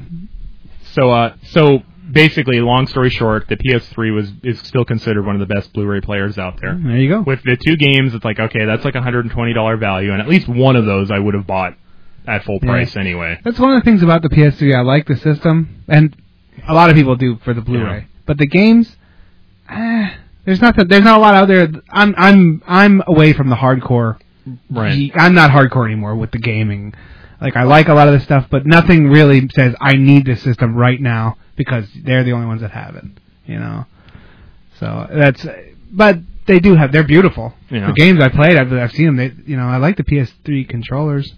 [0.93, 5.47] So uh, so basically, long story short, the PS3 was is still considered one of
[5.47, 6.73] the best Blu-ray players out there.
[6.81, 7.21] There you go.
[7.21, 10.11] With the two games, it's like okay, that's like a hundred and twenty dollar value,
[10.11, 11.75] and at least one of those I would have bought
[12.27, 12.69] at full Yeah.
[12.69, 13.39] price anyway.
[13.43, 14.75] That's one of the things about the PS3.
[14.75, 16.15] I like the system, and
[16.67, 17.99] a lot of people do for the Blu-ray.
[17.99, 18.03] Yeah.
[18.25, 18.93] But the games,
[19.69, 20.09] eh,
[20.45, 21.69] there's not there's not a lot out there.
[21.89, 24.17] I'm I'm I'm away from the hardcore.
[24.69, 25.11] Right.
[25.15, 26.93] I'm not hardcore anymore with the gaming.
[27.41, 30.41] Like I like a lot of this stuff, but nothing really says I need this
[30.41, 33.05] system right now because they're the only ones that have it.
[33.45, 33.85] You know.
[34.79, 35.45] So that's,
[35.91, 36.91] but they do have.
[36.91, 37.53] They're beautiful.
[37.69, 37.87] Yeah.
[37.87, 39.15] The games I played, I've, I've seen them.
[39.17, 41.33] They, you know, I like the PS3 controllers.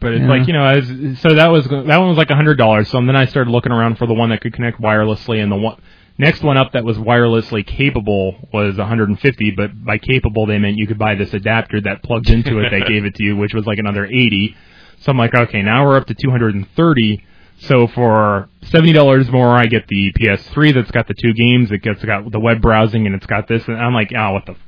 [0.00, 0.28] But it's Yeah.
[0.28, 0.88] like you know, I was,
[1.20, 2.88] so that was that one was like a hundred dollars.
[2.90, 5.56] So then I started looking around for the one that could connect wirelessly, and the
[5.56, 5.80] one
[6.18, 9.50] next one up that was wirelessly capable was 150.
[9.52, 12.86] But by capable, they meant you could buy this adapter that plugs into it that
[12.88, 14.56] gave it to you, which was like another 80.
[15.00, 17.24] So I'm like, okay, now we're up to 230.
[17.58, 21.70] So for seventy dollars more, I get the PS3 that's got the two games.
[21.70, 23.66] It gets got the web browsing, and it's got this.
[23.66, 24.52] And I'm like, oh, what the.
[24.52, 24.58] F-?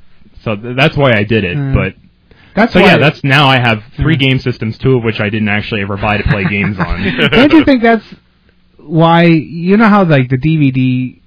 [0.43, 1.75] So th- that's why I did it, Hmm.
[1.75, 1.95] but
[2.55, 5.49] That's so yeah, that's now I have three game systems, two of which I didn't
[5.51, 7.03] actually ever buy to play games on.
[7.31, 8.05] Don't you think that's
[8.79, 11.18] why you know how like the DVD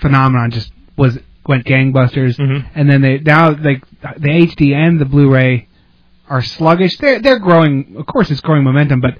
[0.00, 2.64] phenomenon just was went gangbusters, Mhm.
[2.74, 3.82] and then they now like
[4.18, 5.68] the HD and the Blu-ray
[6.28, 6.96] are sluggish.
[6.98, 7.96] They're they're growing.
[7.98, 9.18] Of course, it's growing momentum, but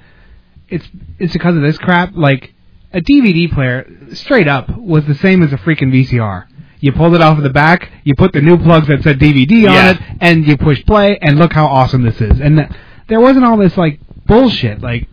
[0.68, 2.10] it's it's because of this crap.
[2.14, 2.54] Like
[2.92, 6.46] a DVD player, straight up, was the same as a freaking VCR.
[6.80, 9.66] You pulled it off of the back, you put the new plugs that said DVD
[9.66, 9.90] on Yeah.
[9.92, 12.40] it, and you push play, and look how awesome this is.
[12.40, 12.68] And th-
[13.08, 14.80] there wasn't all this like bullshit.
[14.82, 15.08] Like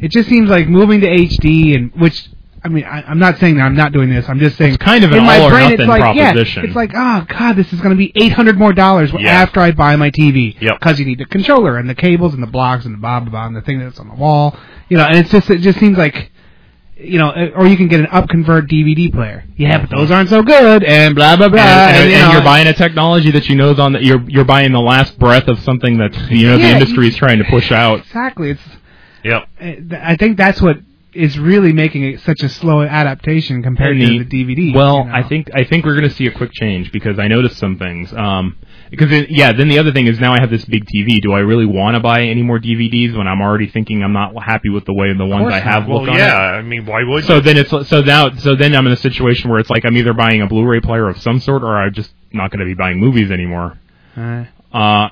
[0.00, 2.28] it just seems like moving to HD, and which
[2.64, 4.26] I mean, I, I'm not saying that I'm not doing this.
[4.26, 6.62] I'm just saying It's kind of an in my all-or-nothing it's like, proposition.
[6.62, 9.30] Yeah, it's like, oh god, this is going to be 800 more dollars Yeah.
[9.42, 10.58] after I buy my TV.
[10.60, 10.80] Yep.
[10.80, 13.30] Because you need the controller and the cables and the blocks and the blah blah
[13.30, 14.56] blah and the thing that's on the wall.
[14.88, 16.30] You know, and it's just it just seems like.
[16.96, 19.44] You know, uh, or you can get an upconvert DVD player.
[19.56, 21.60] Yeah, but those aren't so good, and blah blah blah.
[21.60, 24.22] and, and, you and know, you're buying a technology that you know's on the you're
[24.30, 27.44] you're buying the last breath of something that you know the industry is trying to
[27.50, 27.98] push out.
[27.98, 28.50] Exactly.
[28.50, 28.62] It's.
[29.24, 29.48] Yep.
[29.60, 30.76] uh, I think that's what
[31.14, 34.74] is really making it such a slow adaptation compared And to the DVD.
[34.74, 35.12] Well, you know.
[35.14, 37.78] I think I think we're going to see a quick change because I noticed some
[37.78, 38.12] things.
[38.12, 38.56] Um,
[38.90, 41.20] because it, yeah, then the other thing is now I have this big TV.
[41.20, 44.34] Do I really want to buy any more DVDs when I'm already thinking I'm not
[44.42, 46.36] happy with the way the ones I have Well, look on yeah.
[46.36, 47.40] I mean, why would So you?
[47.40, 50.12] then it's so now so then I'm in a situation where it's like I'm either
[50.12, 52.98] buying a Blu-ray player of some sort or I'm just not going to be buying
[52.98, 53.78] movies anymore.
[54.16, 55.08] Uh, Uh,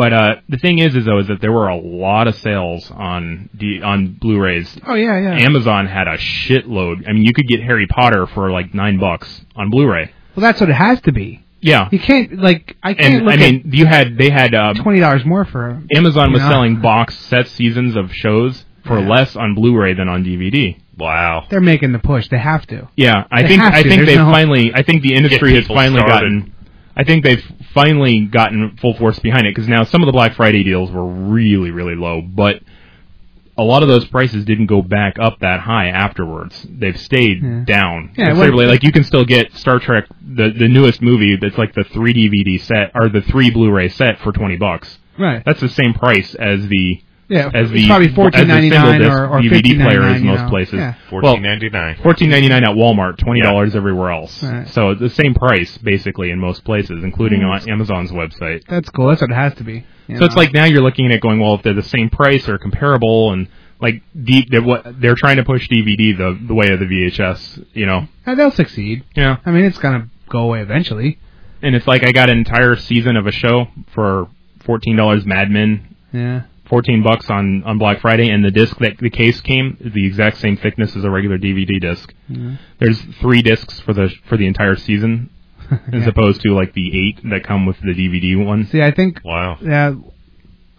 [0.00, 2.90] but uh, the thing is, is though, is that there were a lot of sales
[2.90, 4.78] on D- on Blu-rays.
[4.86, 5.44] oh yeah, yeah.
[5.44, 7.06] Amazon had a shitload.
[7.08, 10.10] I mean, you could get Harry Potter for like nine bucks on Blu-ray.
[10.34, 11.44] well, that's what it has to be.
[11.60, 14.76] Yeah, You can't like I can't and look I mean, you had they had at
[14.76, 15.82] um, twenty dollars more for.
[15.94, 16.48] Amazon was know?
[16.48, 20.80] selling box set seasons of shows for for less on Blu-ray than on DVD.
[20.96, 21.46] Wow.
[21.50, 22.28] They're making the push.
[22.30, 22.88] They have to.
[22.96, 24.72] Yeah, I They think I think they've no- finally.
[24.74, 26.30] I think the industry has finally started.
[26.32, 26.54] gotten.
[26.96, 30.34] I think they've finally gotten full force behind it because now some of the Black
[30.34, 32.60] Friday deals were really really low, but
[33.58, 36.66] a lot of those prices didn't go back up that high afterwards.
[36.68, 37.64] They've stayed Yeah.
[37.66, 38.66] down Yeah, considerably.
[38.66, 42.14] like you can still get Star Trek the the newest movie that's like the three
[42.14, 44.98] DVD set or the three Blu-ray set for twenty bucks.
[45.18, 45.42] Right.
[45.44, 49.40] That's the same price as the Yeah, as the probably as single disc or- or
[49.40, 50.48] DVD players $15.99, in you most know.
[50.48, 50.74] places.
[50.74, 50.94] Yeah.
[51.08, 51.96] Fourteen ninety nine.
[52.02, 54.42] Fourteen ninety nine at Walmart, twenty dollars everywhere else.
[54.42, 54.66] Right.
[54.68, 57.50] So the same price basically in most places, including Mm.
[57.62, 58.64] on Amazon's website.
[58.66, 59.08] That's cool.
[59.08, 59.84] That's what it has to be.
[60.08, 62.10] you So it's like now you're looking at it going, well, if they're the same
[62.10, 63.46] price or comparable, and
[63.80, 67.64] like D- they're what they're trying to push DVD the the way of the VHS,
[67.74, 68.08] you know?
[68.26, 69.04] Uh, they'll succeed.
[69.14, 69.36] Yeah.
[69.46, 71.18] I mean, it's gonna go away eventually.
[71.62, 74.26] And it's like I got an entire season of a show for
[74.64, 75.24] fourteen dollars.
[75.24, 76.42] Mad Men, Yeah.
[76.70, 80.06] Fourteen bucks on on Black Friday, and the disc that the case came is the
[80.06, 82.10] exact same thickness as a regular DVD disc.
[82.28, 82.56] Yeah.
[82.78, 85.28] There's three discs for the for the entire season,
[85.70, 86.08] as Yeah.
[86.08, 88.64] opposed to like the eight that come with the DVD one.
[88.68, 89.20] See, I think.
[89.24, 89.58] Wow.
[89.60, 89.94] Yeah.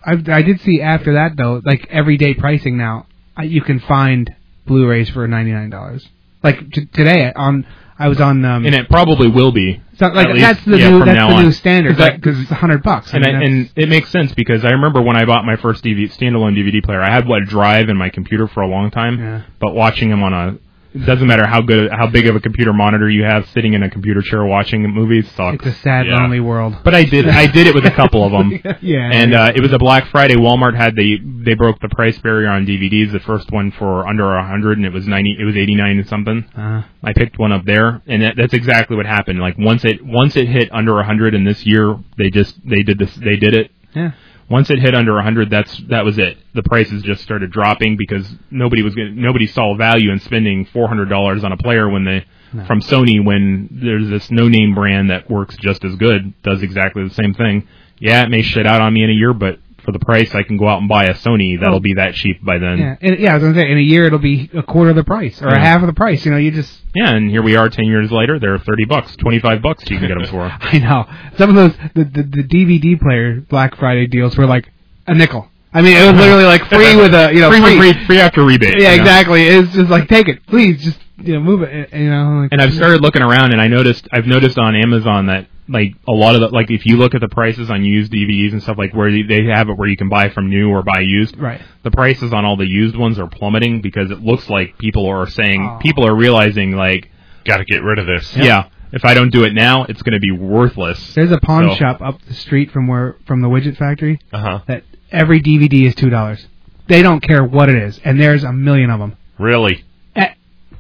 [0.04, 3.06] I I did see after that though, like everyday pricing now,
[3.38, 4.34] I, you can find
[4.66, 6.08] Blu-rays for ninety nine dollars.
[6.44, 7.68] Like t- today on,
[8.02, 8.44] I was on.
[8.44, 9.82] Um, And it probably will be.
[9.96, 11.44] so, like least, that's the yeah, new that's the on.
[11.46, 13.14] new standard because it's a hundred bucks.
[13.14, 15.56] and I, mean, that's- and it makes sense because I remember when I bought my
[15.56, 18.92] first DVD, standalone DVD player, I had what drive in my computer for a long
[18.92, 19.42] time, Yeah.
[19.60, 20.58] but watching them on a
[20.94, 23.82] it doesn't matter how good how big of a computer monitor you have sitting in
[23.84, 25.66] a computer chair watching movies sucks.
[25.66, 26.16] it's a sad, Yeah.
[26.18, 26.76] lonely world.
[26.84, 28.60] But I did I did it with a couple of them.
[28.82, 29.10] yeah.
[29.12, 30.36] And uh, it was a Black Friday.
[30.36, 33.12] Walmart had the they broke the price barrier on DVDs.
[33.12, 35.36] The first one for under a hundred, and it was ninety.
[35.40, 36.46] It was eighty nine and something.
[36.58, 39.40] uh, I picked one up there, and that, that's exactly what happened.
[39.40, 42.84] Like once it once it hit under a hundred, and this year they just they
[42.84, 43.72] did this they did it.
[43.96, 44.12] yeah.
[44.52, 46.38] Once it hit under a hundred, that's that was it.
[46.54, 50.88] The prices just started dropping because nobody was gonna, nobody saw value in spending four
[50.88, 52.26] hundred dollars on a player when they
[52.68, 57.08] from Sony when there's this no name brand that works just as good, does exactly
[57.08, 57.68] the same thing.
[57.98, 60.44] Yeah, it may shit out on me in a year, but for the price, I
[60.44, 61.80] can go out and buy a Sony that'll Oh.
[61.80, 62.78] be that cheap by then.
[62.78, 63.32] Yeah, and, yeah.
[63.32, 65.48] I was gonna say in a year it'll be a quarter of the price or
[65.50, 66.24] a half of the price.
[66.26, 68.40] You know, you just Yeah, and here we are ten years later.
[68.40, 69.84] They're thirty bucks, twenty five bucks.
[69.90, 70.44] You can get them for.
[70.62, 71.06] I know
[71.38, 74.70] some of those the, the the DVD player Black Friday deals were like
[75.08, 75.48] a nickel.
[75.74, 77.94] I mean, it was literally like free with a you know free, free.
[77.94, 78.80] free, free after rebate.
[78.82, 79.04] yeah, you know?
[79.04, 79.48] exactly.
[79.48, 80.84] It's just like take it, please.
[80.84, 81.94] Just you know, move it.
[81.94, 85.28] You know, like, And I've started looking around, and I noticed I've noticed on Amazon
[85.28, 88.12] that like a lot of the like if you look at the prices on used
[88.12, 90.70] DVDs and stuff like where they- they have it where you can buy from new
[90.70, 91.62] or buy used, right.
[91.84, 95.28] the prices on all the used ones are plummeting because it looks like people are
[95.28, 95.80] saying Oh.
[95.82, 97.10] people are realizing like
[97.46, 98.36] Got to get rid of this.
[98.38, 98.66] yeah.
[98.92, 101.14] if I don't do it now it's going to be worthless.
[101.16, 104.40] There's a pawn So- shop up the street from where from the widget factory Uh
[104.40, 104.60] huh.
[104.68, 106.46] that every DVD is two dollars.
[106.88, 109.16] They don't care what it is, and there's a million of them.
[109.40, 109.84] Really?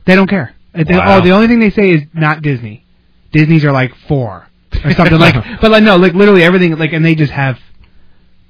[0.05, 0.53] They don't care.
[0.73, 1.17] They- Wow.
[1.17, 2.83] Oh, the only thing they say is not Disney.
[3.31, 4.47] Disney's are like four
[4.83, 5.35] or something like.
[5.61, 7.59] But like no, like literally everything like, and they just have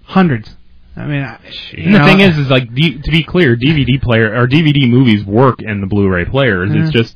[0.03, 0.55] hundreds.
[0.95, 1.39] I mean, I-
[1.71, 4.47] you And the know, thing is, is like D- to be clear, DVD player or
[4.47, 6.69] DVD movies work in the Blu-ray players.
[6.71, 6.89] It's mm-hmm.
[6.89, 7.15] just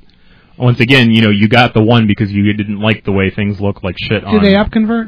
[0.58, 3.60] once again, you know, you got the one because you didn't like the way things
[3.60, 4.42] look like shit do on.
[4.42, 5.08] they up convert?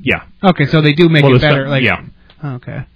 [0.00, 0.24] Yeah.
[0.42, 1.62] Okay, so they do make Well, it better.
[1.62, 2.04] stuff- Like, yeah.
[2.44, 2.86] Okay.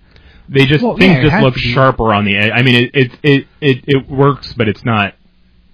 [0.48, 2.52] They just Well, things yeah, just look sharper on the edge.
[2.54, 5.14] I mean, it it it it, it works, but it's not.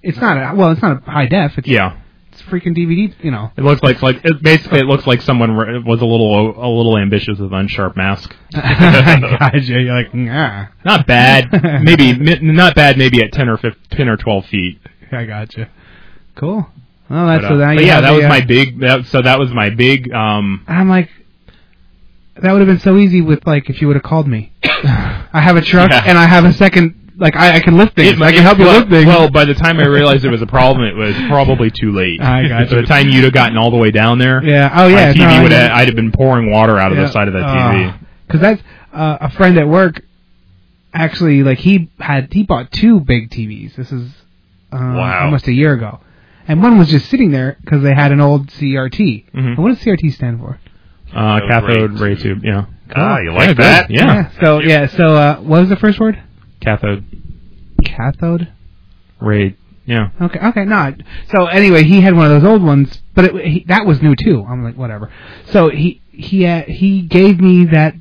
[0.02, 0.70] It's not a, well.
[0.70, 1.56] It's not a high def.
[1.58, 1.96] It's, Yeah,
[2.42, 3.14] freaking DVD.
[3.22, 3.50] You know.
[3.56, 6.68] it looks like like it, basically it looks like someone re- was a little a
[6.68, 8.34] little ambitious with unsharp mask.
[8.52, 9.60] gotcha.
[9.60, 10.66] You're like, nah.
[10.84, 11.50] Not bad,
[11.82, 12.96] maybe mi- not bad.
[12.98, 14.80] Maybe at ten or 15, 10 or twelve feet.
[15.12, 15.70] I gotcha.
[16.34, 16.66] Cool.
[17.08, 18.80] Well, that's But, so uh, now but yeah, that the, was uh, my big.
[18.80, 20.12] That, so that was my big.
[20.12, 21.08] Um, I'm like,
[22.42, 24.52] that would have been so easy with like if you would have called me.
[24.64, 26.02] I have a truck Yeah.
[26.04, 27.05] and I have a second.
[27.18, 28.20] Like I, I can lift things.
[28.20, 29.06] I can help you well, lift things.
[29.06, 32.20] Well, by the time I realized it was a problem, it was probably too late.
[32.20, 32.82] I got By you.
[32.82, 34.70] the time you'd have gotten all the way down there, yeah.
[34.74, 35.12] Oh yeah.
[35.14, 37.34] TV no, I would have, I'd have been pouring water out of the side of
[37.34, 37.98] that TV.
[38.26, 38.62] Because that's
[38.92, 40.02] uh, a friend at work.
[40.92, 43.76] Actually, like he had he bought two big TVs.
[43.76, 44.10] This is
[44.72, 45.24] uh, Wow.
[45.24, 46.00] almost a year ago,
[46.48, 49.30] and one was just sitting there because they had an old CRT.
[49.32, 49.58] Mhm.
[49.58, 50.58] What does CRT stand for?
[51.14, 52.64] Uh, cathode ray ray tube, yeah.
[52.94, 53.58] Ah, you like good.
[53.58, 53.90] that?
[53.90, 54.30] Yeah.
[54.40, 54.86] So yeah.
[54.86, 56.18] So uh, what was the first word?
[56.66, 57.04] Cathode
[57.84, 58.48] Cathode.
[59.20, 59.56] ray.
[59.86, 60.10] Yeah.
[60.20, 60.40] Okay.
[60.40, 60.64] Okay.
[60.64, 60.94] No.
[61.30, 64.16] So anyway, he had one of those old ones, but it, he, that was new
[64.16, 64.44] too.
[64.48, 65.12] I'm like, whatever.
[65.52, 67.94] So he he uh, he gave me that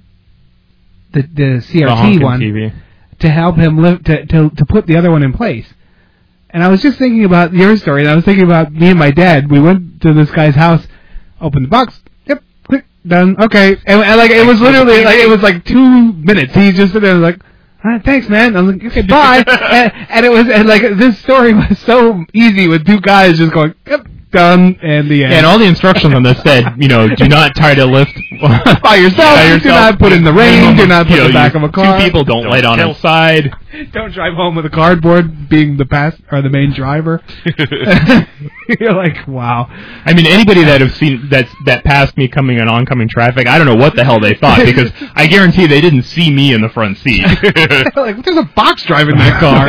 [1.13, 2.73] the the The CRT honking one TV.
[3.19, 5.71] to help him live to, to to put the other one in place.
[6.49, 8.97] And I was just thinking about your story, and I was thinking about me and
[8.97, 9.51] my dad.
[9.51, 10.87] We went to this guy's house,
[11.39, 12.01] opened the box.
[12.25, 13.35] Yep, click, done.
[13.39, 16.55] Okay, and, and like it was literally like it was like two minutes.
[16.55, 17.39] He just stood there like,
[17.85, 18.57] "Ah, thanks, man.
[18.57, 19.43] I was like, okay, bye.
[19.47, 23.53] and, and it was and like this story was so easy with two guys just
[23.53, 25.33] going, yep, done, and the end.
[25.33, 28.11] And all the instructions on this said, you know, do not try to lift
[28.83, 29.63] by yourself.
[29.63, 30.75] Do not put in the rain.
[30.75, 31.97] Do not put You know, in the back of a car.
[31.97, 33.51] Two people don't light on kill- outside.
[33.91, 37.21] Don't drive home with a cardboard, being the pass or the main driver.
[38.79, 39.67] You're like, wow.
[40.05, 43.57] I mean, anybody that have seen that that passed me coming in oncoming traffic, I
[43.57, 46.61] don't know what the hell they thought because I guarantee they didn't see me in
[46.61, 47.21] the front seat.
[47.97, 49.67] like, there's a box driving that car.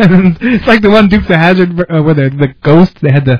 [0.00, 2.98] and it's like the one Dukes of Hazzard uh, where the the ghost.
[3.00, 3.31] They had the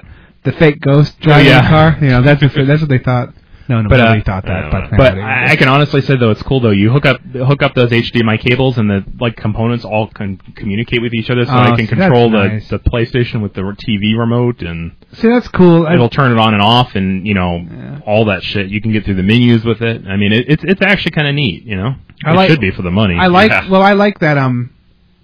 [0.45, 1.62] the fake ghost driving yeah.
[1.62, 1.99] the car.
[2.01, 3.34] You know, that's what, that's what they thought.
[3.68, 4.72] No, no, But, uh, nobody thought that.
[4.72, 6.70] But, But I, I can honestly say though it's cool though.
[6.70, 11.01] You hook up hook up those HDMI cables and the like components all can communicate
[11.01, 12.68] with each other, so Oh, I can see, control the nice.
[12.68, 15.86] the PlayStation with the TV remote and see, that's cool.
[15.86, 18.68] It'll turn it on and off and you know all that shit.
[18.68, 20.07] You can get through the menus with it.
[20.07, 21.62] I mean, it, it's it's actually kind of neat.
[21.62, 23.16] You know, I it like- should be for the money.
[23.16, 23.53] I like.
[23.53, 23.70] Yeah.
[23.70, 24.38] Well, I like that.
[24.38, 24.74] Um,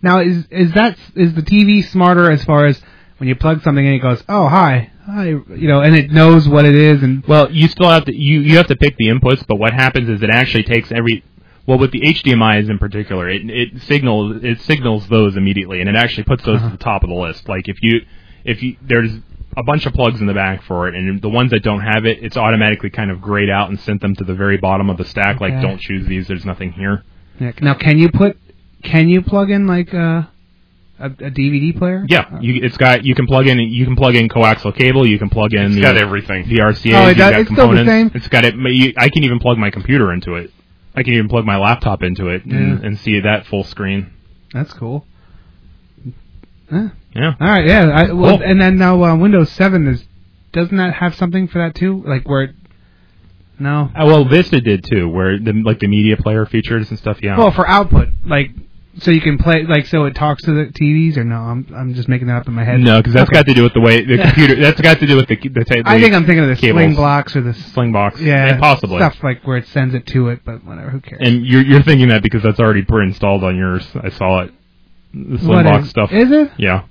[0.01, 2.81] now is is that is the TV smarter as far as
[3.19, 6.49] when you plug something in, it goes, oh hi, hi, you know, and it knows
[6.49, 9.07] what it is, and Well, you still have to you you have to pick the
[9.07, 11.25] inputs, but what happens is it actually takes every
[11.67, 15.97] well with the HDMI's in particular, it it signals it signals those immediately, and it
[15.97, 16.67] actually puts those Uh-huh.
[16.67, 17.49] at the top of the list.
[17.49, 18.01] Like if you
[18.45, 19.11] if you there's
[19.57, 22.05] a bunch of plugs in the back for it, and the ones that don't have
[22.07, 24.97] it, it's automatically kind of grayed out and sent them to the very bottom of
[24.99, 25.41] the stack.
[25.41, 26.29] Like don't choose these.
[26.29, 27.03] There's nothing here.
[27.41, 28.39] Yeah, now can you put
[28.85, 30.23] can you plug in like uh,
[31.01, 32.05] a a DVD player?
[32.09, 35.07] Yeah, you, it's got you can plug in you can plug in coaxial cable.
[35.07, 36.49] You can plug in It's the, got everything.
[36.49, 36.95] the RCA.
[36.95, 38.11] Oh, it you've does- got it's still the same?
[38.15, 38.55] It's got it.
[38.57, 40.53] you- I can even plug my computer into it.
[40.95, 42.87] I can even plug my laptop into it and, Yeah.
[42.87, 44.11] and see that full screen.
[44.53, 45.07] That's cool.
[46.71, 46.89] Huh.
[47.15, 47.33] Yeah.
[47.41, 47.89] All right, yeah.
[47.89, 48.47] I, well, Cool.
[48.47, 50.05] and then now uh, Windows Seven is
[50.53, 52.03] doesn't that have something for that too?
[52.07, 52.43] Like where?
[52.43, 52.51] It,
[53.59, 53.91] no.
[53.95, 57.19] Uh, well, Vista did too, where the like the media player features and stuff.
[57.23, 57.39] Yeah.
[57.39, 58.51] Well, for output, like
[59.01, 61.37] so you can play like so it talks to the TVs or no?
[61.37, 62.81] I'm I'm just making that up in my head.
[62.81, 63.39] no, because that's Okay.
[63.39, 64.57] got to do with the way the computer.
[64.61, 65.65] That's got to do with the the.
[65.65, 66.79] ta- I think I'm thinking of the cables.
[66.81, 68.21] sling blocks or the Slingbox.
[68.21, 68.99] yeah, possibly.
[68.99, 70.91] stuff like where it sends it to it, but whatever.
[70.91, 71.21] Who cares?
[71.25, 73.87] And you're you're thinking that because that's already pre-installed on yours.
[74.03, 74.53] I saw it.
[75.15, 76.13] The sling What box is- stuff.
[76.13, 76.51] Is it?
[76.59, 76.85] Yeah.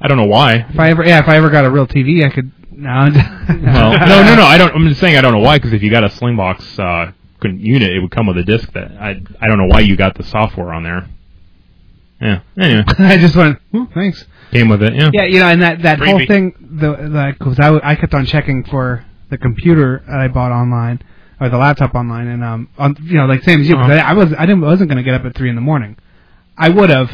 [0.00, 0.66] I don't know why.
[0.68, 2.50] If I ever, yeah, if I ever got a real TV, I could.
[2.72, 4.42] No, well, no, no, no.
[4.44, 4.74] I don't.
[4.74, 5.56] I'm just saying I don't know why.
[5.58, 7.12] Because if you got a Slingbox uh,
[7.48, 8.72] unit, it would come with a disc.
[8.72, 11.06] That I I don't know why you got the software on there.
[12.24, 12.40] Yeah.
[12.58, 13.58] Anyway, I just went.
[13.70, 14.24] "Hmm, thanks.
[14.50, 14.94] came with it.
[14.94, 15.10] Yeah.
[15.12, 18.14] Yeah, you know, and that that whole thing, the like, because I, w- I kept
[18.14, 21.02] on checking for the computer that I bought online
[21.40, 24.00] or the laptop online, and um, on you know, like same as you, 'cause Uh-huh.
[24.00, 25.96] I, I was I didn't wasn't gonna get up at three in the morning.
[26.56, 27.10] I would have,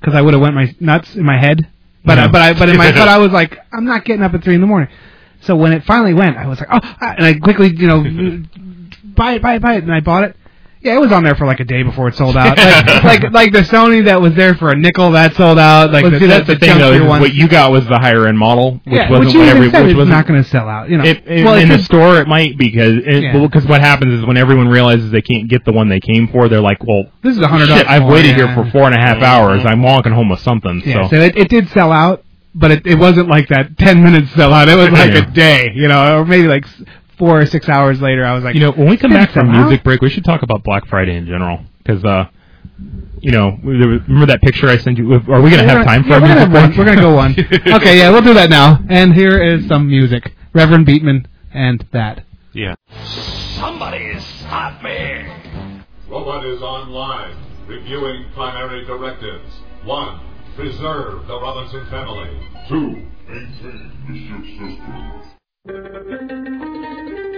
[0.00, 1.68] because I would have went my nuts in my head,
[2.04, 2.24] but Yeah.
[2.24, 4.42] I, but I but in my but I was like, I'm not getting up at
[4.42, 4.88] three in the morning.
[5.42, 8.02] So when it finally went, I was like, oh, and I quickly, you know,
[9.04, 10.36] buy it, buy it, buy it, and I bought it.
[10.84, 12.58] Yeah, it was on there for like a day before it sold out.
[13.04, 15.90] Like, like, like the Sony that was there for a nickel that sold out.
[15.90, 17.06] Like Well, the, see, that's the, thing though.
[17.06, 17.20] ones.
[17.22, 19.96] what you got was the higher end model, which yeah, wasn't which what every, which
[19.96, 20.90] wasn't going to sell out.
[20.90, 23.34] You know, It, it, well, in the store, it might because it, Yeah.
[23.36, 26.48] well, what happens is when everyone realizes they can't get the one they came for,
[26.50, 28.46] they're like, "Well, This is a hundred shit, I've waited yeah.
[28.46, 29.64] here for four and a half hours.
[29.64, 32.22] I'm walking home with something." Yeah, so so it, it did sell out,
[32.54, 34.68] but it, it wasn't like that ten minutes sell out.
[34.68, 35.28] It was like Yeah.
[35.28, 36.66] a day, you know, or maybe like
[37.18, 38.24] four or six hours later.
[38.24, 40.24] I was like, you know, when we come back from sell music break, we should
[40.24, 42.24] talk about Black Friday in general because, uh,
[43.20, 45.12] you know, remember that picture I sent you?
[45.14, 46.78] Are we gonna have time for yeah, a we're music gonna break?
[46.78, 47.14] We're gonna go
[47.70, 47.76] one.
[47.80, 48.80] okay, yeah, we'll do that now.
[48.88, 52.24] And here is some music, Reverend Beatman, and that.
[52.52, 52.74] Yeah.
[53.56, 55.26] Somebody stop me!
[56.08, 57.36] Robot is online,
[57.66, 59.50] reviewing primary directives.
[59.84, 60.20] One,
[60.54, 62.30] preserve the Robinson family.
[62.68, 65.43] Two, maintain the ship system.
[65.66, 67.33] うん。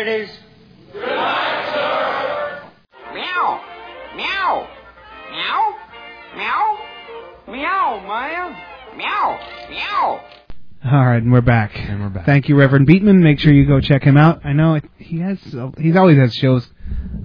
[0.00, 0.38] Good night, ladies.
[3.12, 3.60] Meow.
[4.16, 4.68] Meow.
[5.30, 5.78] Meow.
[6.34, 6.78] Meow.
[7.46, 8.96] Meow, man.
[8.96, 9.38] Meow.
[9.68, 10.24] Meow.
[10.86, 11.72] All right, and we're back.
[11.76, 12.24] And we're back.
[12.24, 13.20] Thank you, Reverend Beatman.
[13.20, 14.40] Make sure you go check him out.
[14.46, 15.38] I know it, he has.
[15.76, 16.66] He's always has shows.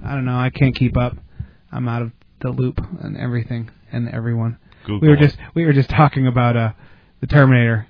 [0.04, 0.36] I don't know.
[0.36, 1.16] I can't keep up.
[1.72, 2.12] I'm out of
[2.42, 4.58] the loop and everything and everyone.
[4.84, 5.20] Google we were it.
[5.20, 6.72] just we were just talking about uh
[7.22, 7.88] the Terminator,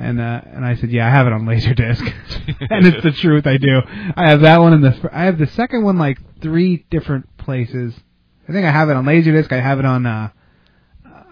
[0.00, 2.00] and uh and I said, yeah, I have it on Laserdisc,
[2.70, 3.46] and it's the truth.
[3.46, 3.80] I do.
[4.16, 7.94] I have that one in the I have the second one like three different places.
[8.48, 9.52] I think I have it on Laserdisc.
[9.52, 10.30] I have it on uh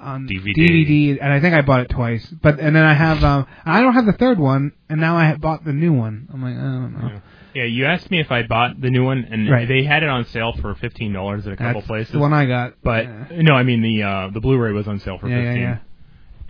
[0.01, 0.55] on DVD.
[0.57, 2.25] DVD, and I think I bought it twice.
[2.43, 5.25] But and then I have um I don't have the third one, and now I
[5.25, 6.29] have bought the new one.
[6.33, 7.21] I'm like, I don't know.
[7.55, 9.66] Yeah, you asked me if I bought the new one, and Right.
[9.66, 12.12] they had it on sale for fifteen dollars at a couple That's places.
[12.12, 12.75] the one I got.
[12.85, 13.43] But Yeah.
[13.43, 15.62] no, I mean the uh, the Blu-ray was on sale for Yeah, yeah, fifteen.
[15.62, 15.79] yeah.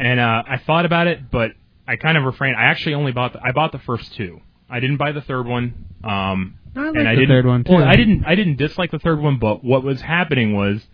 [0.00, 1.52] And uh, I thought about it, but
[1.88, 2.56] I kind of refrained.
[2.56, 4.40] I actually only bought the, I bought the first two.
[4.70, 5.86] I didn't buy the third one.
[6.04, 7.72] Um, I like and I the didn't, third one, too.
[7.72, 8.24] Well, I didn't.
[8.26, 10.86] I didn't dislike the third one, but what was happening was.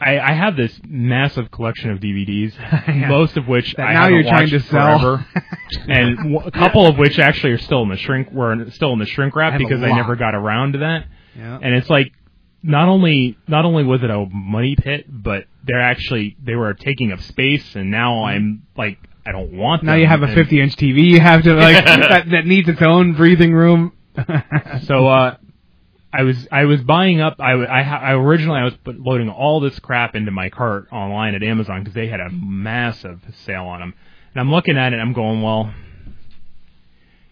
[0.00, 2.54] I, I have this massive collection of DVDs,
[2.86, 3.08] Yeah.
[3.08, 5.00] most of which That I now you're trying to sell.
[5.00, 5.26] forever,
[5.88, 9.00] and w- a couple of which actually are still in the shrink were still in
[9.00, 11.06] the shrink wrap a because I never got around to that.
[11.36, 11.58] Yeah.
[11.60, 12.12] And it's like
[12.62, 17.10] not only not only was it a money pit, but they're actually they were taking
[17.10, 18.98] up space, and now I'm like
[19.28, 19.82] I don't want.
[19.82, 21.04] Now you have a 50 inch TV.
[21.04, 23.92] You have to like that, that needs its own breathing room.
[24.84, 25.36] So uh,
[26.12, 27.36] I was I was buying up.
[27.38, 31.34] I, ha- I originally I was put, loading all this crap into my cart online
[31.34, 33.94] at Amazon because they had a massive sale on them,
[34.32, 34.98] and I'm looking at it.
[34.98, 35.72] and I'm going well.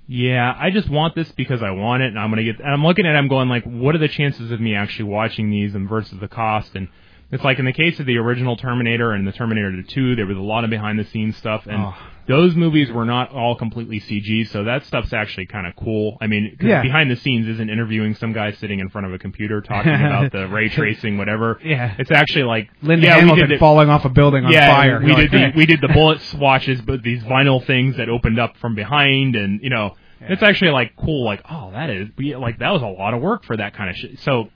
[0.06, 2.60] Yeah, I just want this because I want it, and I'm gonna get.
[2.60, 3.18] And I'm looking at it.
[3.18, 6.28] I'm going like, what are the chances of me actually watching these, and versus the
[6.28, 6.74] cost?
[6.74, 6.88] And
[7.32, 10.36] it's like in the case of the original Terminator and the Terminator 2, there was
[10.36, 11.94] a lot of behind the scenes stuff, and Oh.
[12.28, 16.18] those movies were not all completely CG, so that stuff's actually kind of cool.
[16.20, 16.82] I mean, 'cause Yeah.
[16.82, 20.30] behind the scenes isn't interviewing some guy sitting in front of a computer talking about
[20.32, 21.58] the ray tracing, whatever.
[21.64, 21.92] Yeah.
[21.98, 25.00] it's actually like Linda yeah, we Hamilton did falling off a building on yeah, fire.
[25.00, 28.08] we You're did like, the we did the bullet swatches, but these vinyl things that
[28.08, 31.24] opened up from behind, and you know, it's actually like cool.
[31.24, 33.90] Like, oh, that is we- like that was a lot of work for that kind
[33.90, 34.18] of shit.
[34.20, 34.48] So,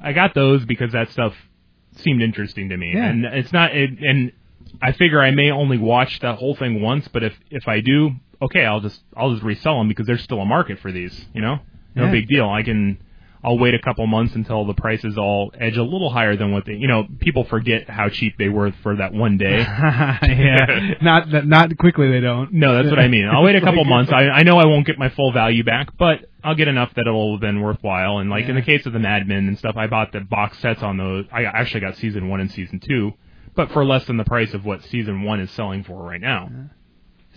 [0.00, 1.34] I got those because that stuff
[1.96, 3.06] seemed interesting to me, Yeah.
[3.06, 3.74] and it's not.
[3.74, 4.32] It, and
[4.80, 8.12] I figure I may only watch that whole thing once, but if if I do,
[8.40, 11.26] okay, I'll just I'll just resell them because there's still a market for these.
[11.34, 11.60] You know,
[11.94, 12.10] no Yeah.
[12.10, 12.48] big deal.
[12.48, 12.98] I can.
[13.44, 16.64] I'll wait a couple months until the prices all edge a little higher than what
[16.64, 19.58] they, you know, people forget how cheap they were for that one day.
[20.22, 22.52] yeah, not that- not quickly they don't.
[22.52, 23.26] No, that's what I mean.
[23.28, 24.12] I'll wait a couple Like- months.
[24.12, 27.06] I, I know I won't get my full value back, but I'll get enough that
[27.06, 28.18] it'll have been worthwhile.
[28.18, 30.58] And like in the case of the Mad Men and stuff, I bought the box
[30.60, 31.24] sets on those.
[31.32, 33.12] I actually got season one and season two,
[33.56, 36.48] but for less than the price of what season one is selling for right now.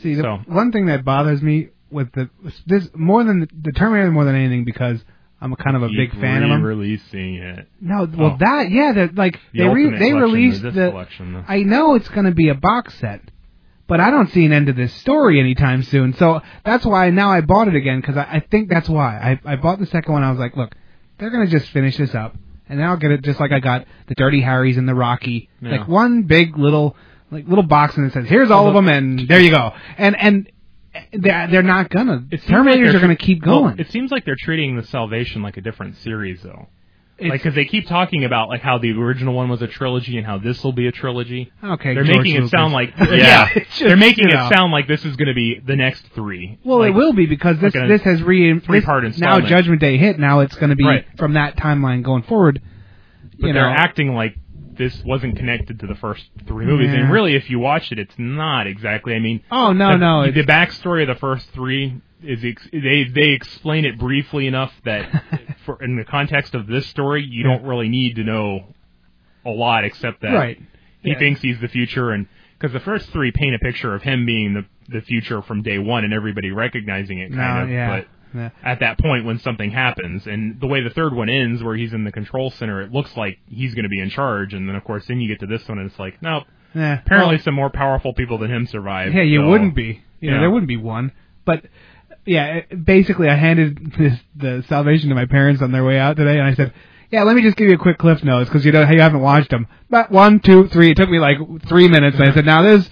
[0.02, 2.30] See, the So- one thing that bothers me with the
[2.66, 5.04] this more than the, the Terminator more than anything because
[5.42, 6.64] I'm a kind of a big fan of them.
[6.64, 7.68] Releasing it.
[7.82, 8.38] No, well Oh.
[8.40, 10.90] that yeah, that like The they re- they released the the.
[10.92, 11.44] collection.
[11.48, 13.22] I know it's going to be a box set,
[13.88, 16.14] but I don't see an end to this story anytime soon.
[16.14, 19.54] So that's why now I bought it again because I, I think that's why I
[19.54, 20.24] I bought the second one.
[20.24, 20.74] I was like, look,
[21.18, 22.36] they're going to just finish this up,
[22.70, 25.50] and then I'll get it just like I got the Dirty Harrys and the Rocky,
[25.62, 25.72] Yeah.
[25.80, 26.96] like one big little
[27.32, 29.74] like little box and it says here's all of them and there you go.
[29.98, 30.50] And and
[31.14, 32.26] they're they're not gonna.
[32.32, 33.80] It Terminators going to tr- keep well, going.
[33.80, 36.68] it seems like they're treating the Salvation like a different series, though.
[37.18, 40.18] It's- like because they keep talking about like how the original one was a trilogy
[40.18, 41.50] and how this will be a trilogy.
[41.64, 44.86] Okay, they're George making it sound like Yeah, just, they're making you it sound like
[44.90, 46.60] this is going to be the next three.
[46.66, 49.40] Well, Like, it will be because this like this has re three-part now.
[49.40, 50.20] Judgment Day hit.
[50.20, 51.06] Now it's going to be Right.
[51.18, 52.62] from that timeline going forward.
[53.40, 54.36] but you they're know, acting like
[54.78, 57.02] this wasn't connected to the first three movies, Yeah.
[57.02, 59.14] and really, if you watch it, it's not exactly.
[59.16, 63.04] I mean, Oh, no, the, no, The backstory of the first three is ex- they
[63.06, 65.24] they explain it briefly enough that,
[65.66, 67.58] for in the context of this story, you Yeah.
[67.58, 68.74] don't really need to know
[69.46, 70.62] a lot except that Right.
[71.02, 71.20] he Yeah.
[71.20, 72.26] thinks he's the future and
[72.58, 75.78] because the first three paint a picture of him being the the future from day
[75.80, 77.70] one and everybody recognizing it kind No, of.
[77.70, 77.90] yeah.
[78.00, 78.50] But Yeah.
[78.64, 81.94] at that point when something happens, and the way the third one ends, where he's
[81.94, 84.76] in the control center, it looks like he's going to be in charge, and then
[84.76, 86.44] of course then you get to this one and it's like, no.
[86.74, 87.00] Yeah.
[87.00, 89.14] Apparently, Well- some more powerful people than him survive.
[89.14, 90.02] Yeah, you so- wouldn't be.
[90.20, 90.42] You know, Yeah.
[90.42, 91.12] there wouldn't be one.
[91.46, 91.66] But
[92.26, 96.18] yeah, it- basically, I handed this, the salvation to my parents on their way out
[96.18, 96.74] today, and I said,
[97.12, 99.22] "Yeah, let me just give you a quick cliff notes because you don't, you haven't
[99.22, 100.92] watched them." But one, two, three.
[100.92, 102.18] It took me like three minutes.
[102.20, 102.90] And I said, "Now this,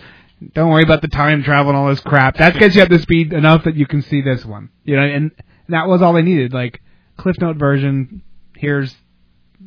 [0.54, 2.38] don't worry about the time travel and all this crap.
[2.38, 5.04] That gets you up to speed enough that you can see this one." You know,
[5.04, 5.32] and
[5.70, 6.54] that was all they needed.
[6.54, 6.82] Like
[7.18, 8.22] cliff note version.
[8.56, 8.96] Here's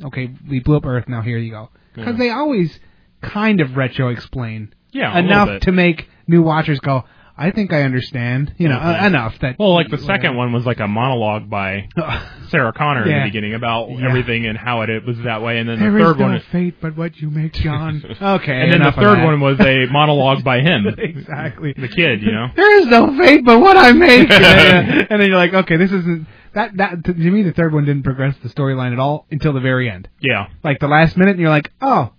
[0.05, 0.31] okay.
[0.49, 1.09] We blew up Earth.
[1.09, 1.71] Now here you go.
[1.95, 2.19] Because Yeah.
[2.19, 2.79] they always
[3.23, 7.05] kind of retro explain Yeah, enough to make new watchers go,
[7.39, 8.55] I think I understand.
[8.57, 8.99] You know, Okay.
[8.99, 9.57] uh, enough that.
[9.59, 11.89] Well, like the second one was like a monologue by
[12.51, 14.09] Sarah Connor in the beginning about Yeah.
[14.09, 16.27] everything and how it, it was that way, and then the There is third no
[16.27, 16.43] one.
[16.51, 18.03] fate but what you make, John.
[18.23, 22.23] okay, and then the third one was a monologue by him, exactly the kid.
[22.23, 22.47] You know.
[22.57, 24.29] There is no fate but what I make.
[24.29, 25.07] Yeah, yeah.
[25.11, 26.77] And then you're like, okay, this isn't that.
[26.79, 29.91] That to me, the third one didn't progress the storyline at all until the very
[29.91, 30.09] end.
[30.21, 30.47] Yeah.
[30.65, 32.13] Like the last minute, and you're like, oh,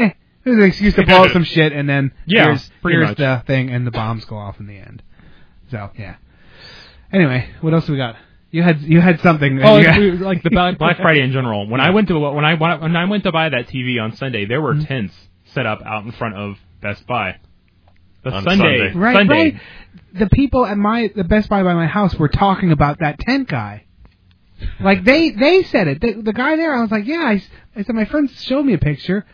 [0.00, 0.10] eh,
[0.46, 3.16] this is an excuse to blow up some shit, and then Yeah, here's, here's much.
[3.18, 5.02] the thing, and the bombs go off in the end.
[5.70, 6.16] So yeah.
[7.12, 8.16] Anyway, what else we got?
[8.50, 9.60] You had you had something.
[9.62, 11.68] Oh, you it's got- weird, like the Black Black Friday in general.
[11.68, 14.46] When I went to when I when I went to buy that TV on Sunday,
[14.46, 14.84] there were Mm-hmm.
[14.84, 15.14] tents
[15.52, 17.36] set up out in front of Best Buy.
[18.24, 18.92] The On Sunday, Sunday.
[18.98, 19.34] Right, Sunday.
[19.34, 19.60] right.
[20.14, 23.48] The people at my the Best Buy by my house were talking about that tent
[23.48, 23.84] guy.
[24.80, 26.00] Like they they said it.
[26.00, 27.36] The, the guy there, I was like, yeah.
[27.76, 29.26] I said my friend showed me a picture.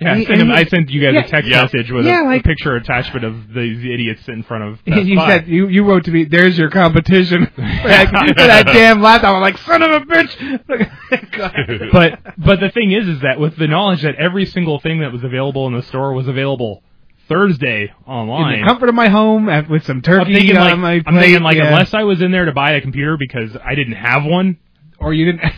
[0.00, 1.62] Yeah, I And he- sent, him, he- I sent you guys yeah, a text Yeah.
[1.62, 5.06] message with Yeah, a, like- a picture attachment of these idiots in front of Best
[5.06, 5.28] you Buy.
[5.38, 6.24] said you you wrote to me.
[6.24, 9.34] There's your competition for that, for that damn laptop.
[9.34, 11.90] I'm like, son of a bitch.
[11.92, 15.12] but but the thing is, is that with the knowledge that every single thing that
[15.12, 16.82] was available in the store was available
[17.28, 20.70] Thursday online, in the comfort of my home uh, with some turkey I'm thinking on
[20.70, 21.66] like my I'm thinking like yeah.
[21.68, 24.58] unless I was in there to buy a computer because I didn't have one,
[24.98, 25.52] or you didn't.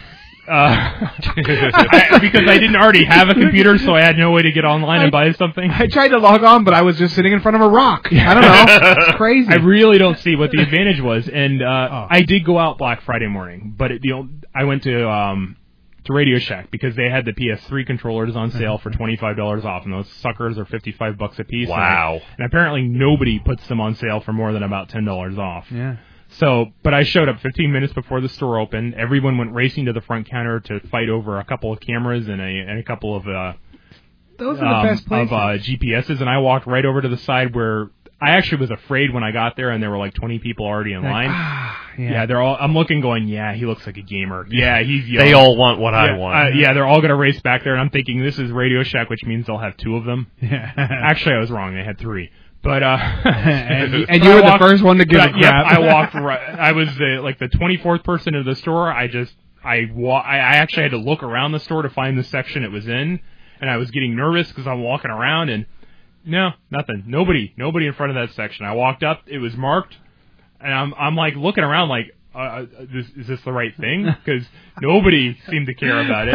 [0.49, 0.51] Uh,
[1.36, 4.64] I, because I didn't already have a computer, so I had no way to get
[4.64, 5.70] online and buy something.
[5.70, 8.09] I tried to log on, but I was just sitting in front of a rock.
[8.12, 8.64] I don't know.
[9.07, 9.49] It's crazy.
[9.51, 12.07] I really don't see what the advantage was, and uh, Oh.
[12.11, 15.57] I did go out Black Friday morning, but it, you know, I went to um,
[16.05, 19.64] to Radio Shack because they had the PS3 controllers on sale for twenty five dollars
[19.64, 21.68] off, and those suckers are fifty five bucks a piece.
[21.68, 22.20] and I- Wow.
[22.38, 25.66] And, apparently nobody puts them on sale for more than about ten dollars off.
[25.70, 25.97] yeah.
[26.35, 28.95] So, but I showed up 15 minutes before the store opened.
[28.95, 32.41] Everyone went racing to the front counter to fight over a couple of cameras and
[32.41, 33.53] a and a couple of uh,
[34.39, 35.33] Those are um, the best places.
[35.33, 37.91] of uh, GPSs, and I walked right over to the side where
[38.22, 40.93] I actually was afraid when I got there, and there were like 20 people already
[40.93, 41.28] in Like, line.
[41.31, 42.11] ah, yeah.
[42.11, 42.26] yeah.
[42.26, 42.57] they're all.
[42.61, 44.47] I'm looking, going, yeah, he looks like a gamer.
[44.51, 45.24] Yeah, he's young.
[45.24, 46.37] They all want what I want.
[46.55, 49.11] Uh, yeah, they're all gonna race back there, and I'm thinking this is Radio Shack,
[49.11, 50.26] which means they'll have two of them.
[50.43, 50.70] Yeah.
[50.76, 51.74] Actually, I was wrong.
[51.74, 52.31] They had three.
[52.63, 55.39] But uh, And you- and you were the first one to give but a I-
[55.39, 55.67] yep, crap.
[55.67, 56.41] I walked right.
[56.59, 58.93] I was the like the 24th person in the store.
[58.93, 59.35] I just
[59.65, 62.71] I wa- I actually had to look around the store to find the section it
[62.73, 63.21] was in,
[63.61, 65.67] and I was getting nervous because I'm walking around and
[66.25, 68.67] no, nothing, nobody, nobody in front of that section.
[68.67, 69.97] I walked up, it was marked,
[70.61, 72.07] and I'm I'm like looking around like.
[72.33, 74.05] Uh, uh, this, is this the right thing?
[74.25, 74.47] Because
[74.81, 76.35] nobody seemed to care about it.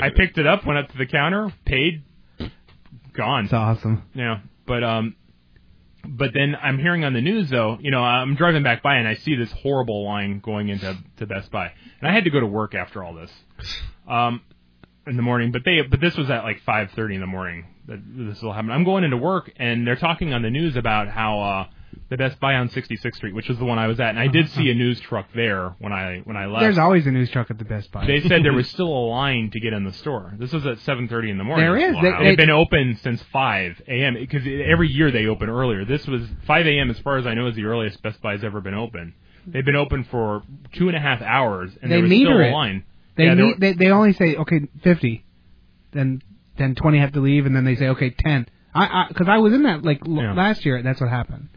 [0.00, 2.04] I picked it up, went up to the counter, paid,
[3.12, 3.46] gone.
[3.46, 4.04] It's awesome.
[4.14, 5.16] Yeah, but um,
[6.04, 9.06] but then I'm hearing on the news though, you know, I'm driving back by and
[9.06, 12.40] I see this horrible line going into to Best Buy, and I had to go
[12.40, 13.30] to work after all this,
[14.08, 14.42] um,
[15.06, 15.52] in the morning.
[15.52, 18.70] But they, but this was at like 5:30 in the morning that this will happen.
[18.70, 21.66] I'm going into work and they're talking on the news about how uh
[22.12, 24.26] the Best Buy on 66th Street, which was the one I was at, and I
[24.26, 26.60] did see a news truck there when I when I left.
[26.62, 28.06] There's always a news truck at the Best Buy.
[28.06, 30.34] They said there was still a line to get in the store.
[30.38, 31.64] This was at 7:30 in the morning.
[31.64, 31.94] There is.
[31.94, 32.02] Wow.
[32.02, 34.14] They- They've been open since 5 a.m.
[34.14, 35.84] because every year they open earlier.
[35.84, 36.90] This was 5 a.m.
[36.90, 39.14] as far as I know is the earliest Best Buy's ever been open.
[39.46, 40.42] They've been open for
[40.74, 42.50] two and a half hours, and they there was still it.
[42.50, 42.84] a line.
[43.16, 45.24] They, Yeah, they they only say okay fifty,
[45.92, 46.22] then
[46.58, 48.46] then twenty have to leave, and then they say okay ten.
[48.74, 50.32] I because I, was in that like l- Yeah.
[50.34, 50.76] last year.
[50.76, 51.48] And that's what happened.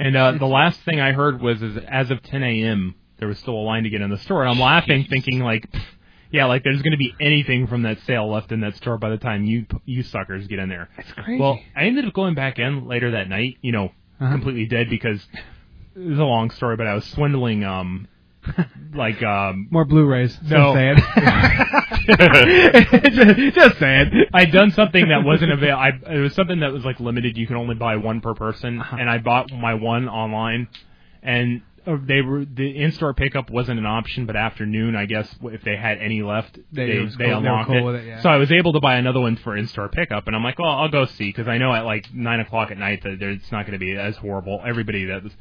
[0.00, 2.94] And uh, the last thing I heard was, is as of 10 a.m.
[3.18, 5.68] there was still a line to get in the store, and I'm laughing, thinking like,
[6.32, 9.10] yeah, like there's going to be anything from that sale left in that store by
[9.10, 10.88] the time you you suckers get in there.
[10.96, 11.38] It's crazy.
[11.40, 14.30] Well, I ended up going back in later that night, you know, Uh-huh.
[14.32, 15.20] completely dead because
[15.94, 18.08] it was a long story, but I was swindling, um,
[18.94, 20.34] like, um, More Blu-rays.
[20.36, 20.74] Just No.
[20.74, 20.96] saying.
[23.12, 24.24] just, just saying.
[24.32, 25.80] I'd done something that wasn't available.
[25.80, 27.36] I it was something that was like limited.
[27.36, 28.96] You can only buy one per person, Uh-huh.
[28.98, 30.68] and I bought my one online,
[31.22, 35.76] and they were the in-store pickup wasn't an option, but afternoon, I guess, if they
[35.76, 38.00] had any left, They- they they, cool- they unlocked cool it.
[38.02, 38.20] it, yeah.
[38.22, 40.70] So I was able to buy another one for in-store pickup, and I'm like, well,
[40.70, 43.62] I'll go see because I know at like nine o'clock at night that it's not
[43.66, 44.60] going to be as horrible.
[44.64, 45.32] Everybody that was.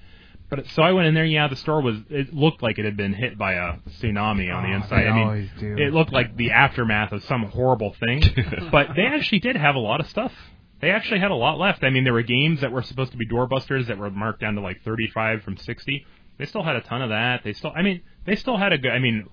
[0.50, 1.26] But so I went in there.
[1.26, 1.98] Yeah, the store was.
[2.10, 5.04] It looked like it had been hit by a tsunami on the Oh, inside.
[5.04, 5.76] they I mean, always do.
[5.78, 8.24] it looked like the aftermath of some horrible thing.
[8.72, 10.34] but they actually did have a lot of stuff.
[10.82, 11.84] They actually had a lot left.
[11.84, 14.56] I mean, there were games that were supposed to be doorbusters that were marked down
[14.56, 16.06] to like 35 from 60.
[16.38, 17.44] They still had a ton of that.
[17.44, 18.92] They still, I mean, they still had a good.
[18.92, 19.28] I mean,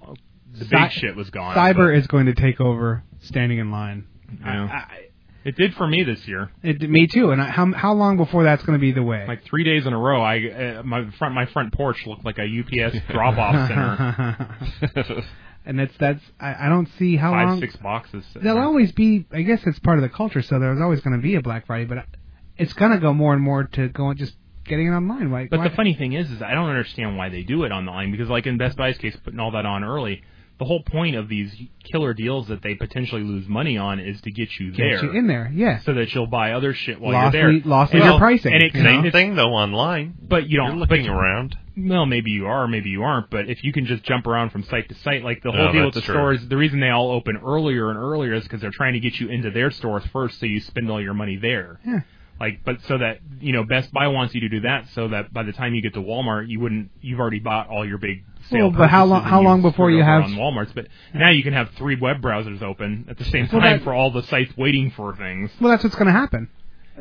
[0.53, 1.55] the big Cy- shit was gone.
[1.57, 4.07] Cyber but, is going to take over standing in line.
[4.31, 4.69] you know,
[5.47, 6.51] it did for me this year.
[6.63, 7.31] It, me too.
[7.31, 9.25] And I, how how long before that's going to be the way?
[9.27, 10.37] Like three days in a row, I
[10.79, 15.23] uh, my front my front porch looked like a UPS drop off center.
[15.67, 18.25] and that's that's I, I don't see how Five long six boxes.
[18.35, 18.65] there'll there.
[18.65, 19.27] always be.
[19.33, 21.67] I guess it's part of the culture, so there's always going to be a Black
[21.67, 22.05] Friday, but
[22.57, 24.35] it's going to go more and more to going just
[24.65, 25.31] getting it online.
[25.31, 27.71] Like, But why- the funny thing is, is I don't understand why they do it
[27.73, 30.23] online because, like in Best Buy's case, putting all that on early,
[30.59, 31.55] the whole point of these
[31.85, 35.11] killer deals that they potentially lose money on is to get you there, Get you
[35.13, 35.81] in there, yeah.
[35.81, 37.61] so that you'll buy other shit while Lost you're there.
[37.61, 38.83] le- lost And- leader pricing, and it, you?
[38.83, 40.15] Same it's- thing though online.
[40.27, 41.57] But you don't You're looking but, around.
[41.79, 43.29] Well, maybe you are, maybe you aren't.
[43.29, 45.73] But if you can just jump around from site to site, like the No, whole
[45.73, 46.15] deal with the true.
[46.15, 49.21] stores, the reason they all open earlier and earlier is because they're trying to get
[49.21, 51.79] you into their stores first, so you spend all your money there.
[51.85, 52.01] Yeah.
[52.41, 55.33] Like, but so that you know, Best Buy wants you to do that, so that
[55.35, 58.19] by the time you get to Walmart, you wouldn't, you've already bought all your big
[58.19, 58.36] sale.
[58.51, 60.73] Well, but how long- how long before you have- on Walmart's?
[60.73, 63.83] But now you can have three web browsers open at the same Well, time that-
[63.83, 65.51] for all the sites waiting for things.
[65.61, 66.49] well, that's what's going to happen.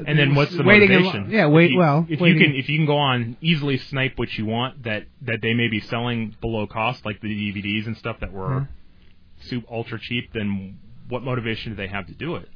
[0.07, 1.27] And then what's the Waiting motivation?
[1.29, 3.77] yeah, wait- If you, well, if waiting- you can if you can go on easily
[3.77, 7.87] snipe what you want that that they may be selling below cost, like the DVDs
[7.87, 8.65] and stuff that were Uh-huh.
[9.39, 10.75] super ultra cheap, then
[11.07, 12.49] what motivation do they have to do it?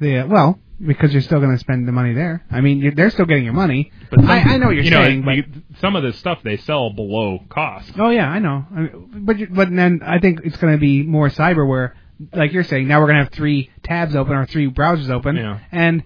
[0.00, 2.44] Yeah, well, because you're still going to spend the money there.
[2.50, 3.90] I mean, you're, they're still getting your money.
[4.10, 5.44] But some- I, I know what you're you know, saying, but you-
[5.80, 7.92] some of the stuff they sell below cost.
[7.98, 8.64] oh yeah, I know.
[8.74, 11.92] I mean, but but then I think it's going to be more cyberware,
[12.32, 15.36] like you're saying, now we're going to have three tabs open or three browsers open,
[15.36, 15.58] Yeah.
[15.72, 16.02] and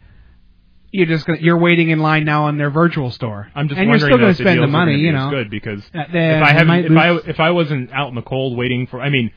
[0.91, 3.51] you're just gonna, you're waiting in line now on their virtual store.
[3.55, 5.31] I'm just and you're wondering still going to the spend the money, you know.
[5.31, 8.59] good because Uh, if I haven't, if I if I wasn't out in the cold
[8.59, 9.31] waiting for, I mean,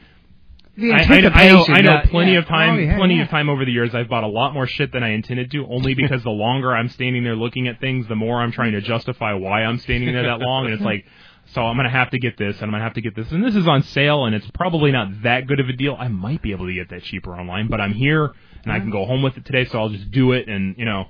[0.77, 2.39] The I, I, I know, I know plenty yeah.
[2.39, 3.23] of time, Oh, yeah, plenty yeah.
[3.23, 3.95] of time over the years.
[3.95, 6.89] I've bought a lot more shit than I intended to, only because the longer I'm
[6.89, 10.23] standing there looking at things, the more I'm trying to justify why I'm standing there
[10.23, 10.65] that long.
[10.65, 11.05] And it's like,
[11.53, 13.43] so I'm gonna have to get this, and I'm gonna have to get this, and
[13.43, 15.95] this is on sale, and it's probably not that good of a deal.
[15.97, 18.89] I might be able to get that cheaper online, but I'm here, and I can
[18.89, 21.05] go home with it today, so I'll just do it, and you know,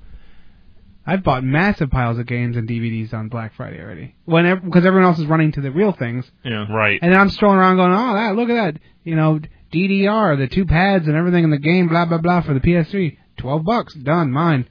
[1.07, 4.15] I've bought massive piles of games and DVDs on Black Friday already.
[4.25, 6.65] Whenever because everyone else is running to the real things, Yeah.
[6.71, 6.99] Right.
[7.01, 8.81] and then I'm strolling around going, "Oh, that look at that!
[9.03, 9.39] You know,
[9.75, 13.17] DDR, the two pads and everything in the game, blah blah blah for the PS3,
[13.37, 14.67] twelve bucks, done, mine."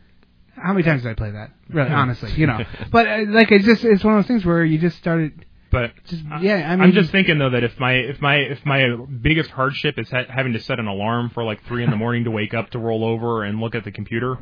[0.56, 1.50] How many times did I play that?
[1.68, 2.60] Really, honestly, you know.
[2.90, 5.44] But uh, like, it's just it's one of those things where you just started.
[5.70, 8.64] But Just yeah, I mean, am just thinking though that if my if my if
[8.64, 11.96] my biggest hardship is ha- having to set an alarm for like three in the
[11.96, 14.38] morning to wake up to roll over and look at the computer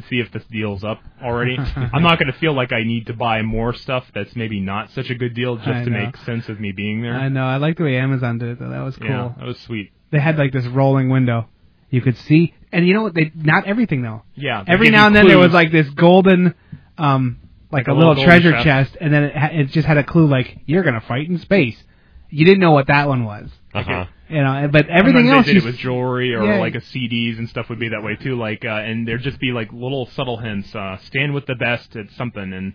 [0.00, 3.06] to see if this deal's up already, I'm not going to feel like I need
[3.06, 6.48] to buy more stuff that's maybe not such a good deal just to make sense
[6.48, 7.14] of me being there.
[7.14, 7.44] I know.
[7.44, 8.70] I like the way Amazon did it though.
[8.70, 9.08] That was cool.
[9.08, 9.92] Yeah, that was sweet.
[10.10, 11.48] They had like this rolling window.
[11.90, 13.14] You could see, and you know what?
[13.14, 14.22] They not everything though.
[14.34, 16.54] Yeah, Every now and then there was like this golden,
[16.98, 17.38] um,
[17.72, 18.64] like, Like a, a little, little treasure chest.
[18.64, 18.96] chest.
[19.00, 21.82] and then it, ha- it just had a clue like you're gonna fight in space.
[22.30, 23.50] You didn't know what that one was.
[23.74, 24.06] Uh-huh.
[24.30, 26.58] You know, but everything Sometimes else they did it with jewelry or Yeah.
[26.58, 28.38] like a CDs and stuff would be that way too.
[28.38, 30.74] Like, uh, and there'd just be like little subtle hints.
[30.74, 32.74] Uh, stand with the best at something, and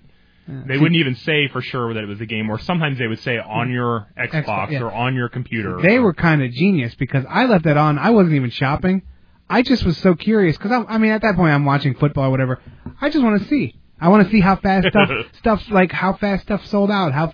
[0.67, 2.49] they See- wouldn't even say for sure that it was a game.
[2.49, 4.81] Or sometimes they would say on your Xbox, Xbox, yeah.
[4.81, 5.79] or on your computer.
[5.79, 7.99] They were kind of genius because I left that on.
[7.99, 9.03] I wasn't even shopping.
[9.47, 12.25] I just was so curious because I, I mean, at that point, I'm watching football
[12.25, 12.59] or whatever.
[12.99, 13.75] I just want to see.
[14.01, 17.13] I want to see how fast stuff, stuff like how fast stuff sold out.
[17.13, 17.31] How,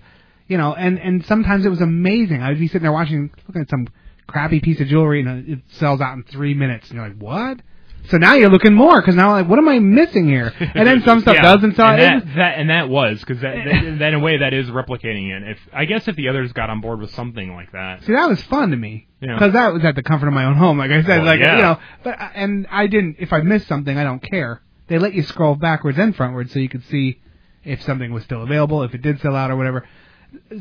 [0.50, 2.42] you know, and and sometimes it was amazing.
[2.44, 3.88] I'd be sitting there watching, looking at some
[4.28, 7.62] crappy piece of jewelry, and it sells out in three minutes, and you're like, what?
[8.10, 10.52] So now you're looking more because now like, what am I missing here?
[10.60, 11.88] And then some stuff Yeah, doesn't sell.
[11.90, 14.68] And that, that and that was because that, that, that in a way that is
[14.68, 15.50] replicating it.
[15.52, 18.28] If I guess if the others got on board with something like that, See, that
[18.30, 19.36] was fun to me Yeah.
[19.36, 20.78] because that was at the comfort of my own home.
[20.80, 21.56] Like I said, Well, like yeah.
[21.58, 23.18] you know, but and I didn't.
[23.20, 24.62] If I missed something, I don't care.
[24.88, 27.20] They let you scroll backwards and frontwards so you could see
[27.64, 29.86] if something was still available, if it did sell out or whatever.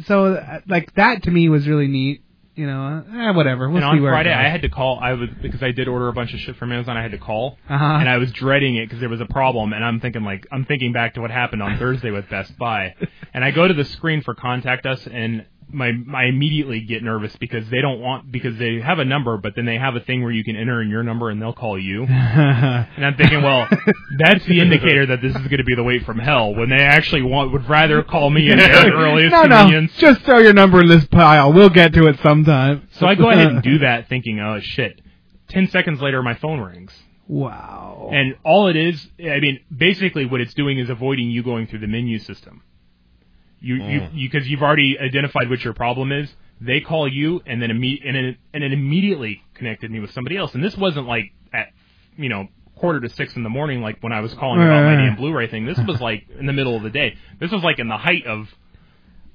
[0.07, 2.23] So, like that to me was really neat.
[2.55, 3.69] You know, eh, whatever.
[3.69, 4.33] We'll and see on where Friday.
[4.33, 4.99] I had to call.
[5.01, 6.97] I was because I did order a bunch of shit from Amazon.
[6.97, 7.85] I had to call, Uh-huh.
[7.85, 9.73] and I was dreading it because there was a problem.
[9.73, 12.97] And I'm thinking like I'm thinking back to what happened on Thursday with Best Buy,
[13.35, 17.35] and I go to the screen for contact us, and my I immediately get nervous
[17.37, 20.23] because they don't want because they have a number, but then they have a thing
[20.23, 22.05] where you can enter in your number and they'll call you.
[22.09, 23.69] and I'm thinking, well,
[24.19, 26.83] that's the indicator that this is going to be the wait from hell when they
[26.83, 29.93] actually want would rather call me at their earliest no, convenience.
[30.01, 31.53] no, just throw your number in this pile.
[31.53, 32.89] We'll get to it sometime.
[32.93, 35.01] So I go ahead and do that, thinking, oh shit.
[35.49, 36.93] Ten seconds later, my phone rings.
[37.27, 38.11] Wow.
[38.13, 41.81] And all it is, I mean, basically what it's doing is avoiding you going through
[41.81, 42.63] the menu system.
[43.61, 44.11] You, Mm.
[44.15, 46.33] you, because you've already identified what your problem is.
[46.61, 50.37] They call you, and then imme- and it, and it immediately connected me with somebody
[50.37, 50.55] else.
[50.55, 51.69] And this wasn't like at,
[52.17, 54.95] you know, quarter to six in the morning, like when I was calling about my
[54.97, 55.07] Right.
[55.07, 55.67] damn Blu-ray thing.
[55.67, 57.17] This was like in the middle of the day.
[57.41, 58.49] This was like in the height of,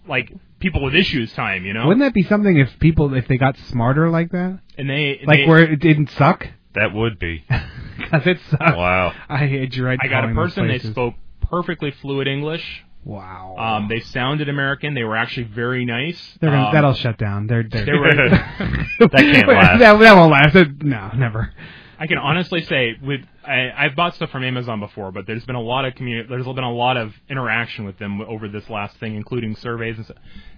[0.07, 1.88] like people with issues time, you know.
[1.88, 4.59] Wouldn't that be something if people if they got smarter like that?
[4.78, 6.47] and they Like they- where it didn't suck?
[6.76, 7.43] That would be.
[7.95, 8.76] Because it sucks.
[8.76, 9.13] Wow.
[9.30, 9.99] I hate you right.
[10.03, 10.67] I got a person.
[10.67, 12.84] They spoke perfectly fluid English.
[13.06, 13.56] Wow.
[13.58, 14.93] Um, they sounded American.
[14.93, 16.38] They were actually very nice.
[16.39, 17.47] They're gonna, Um, that'll shut down.
[17.47, 18.16] They're, they're they were-
[18.99, 19.80] That can't last.
[19.80, 20.56] that, that won't last.
[20.82, 21.51] No, never.
[21.99, 25.56] I can honestly say with I, I've bought stuff from Amazon before, but there's been
[25.56, 26.28] a lot of community.
[26.30, 30.12] There's been a lot of interaction with them over this last thing, including surveys and,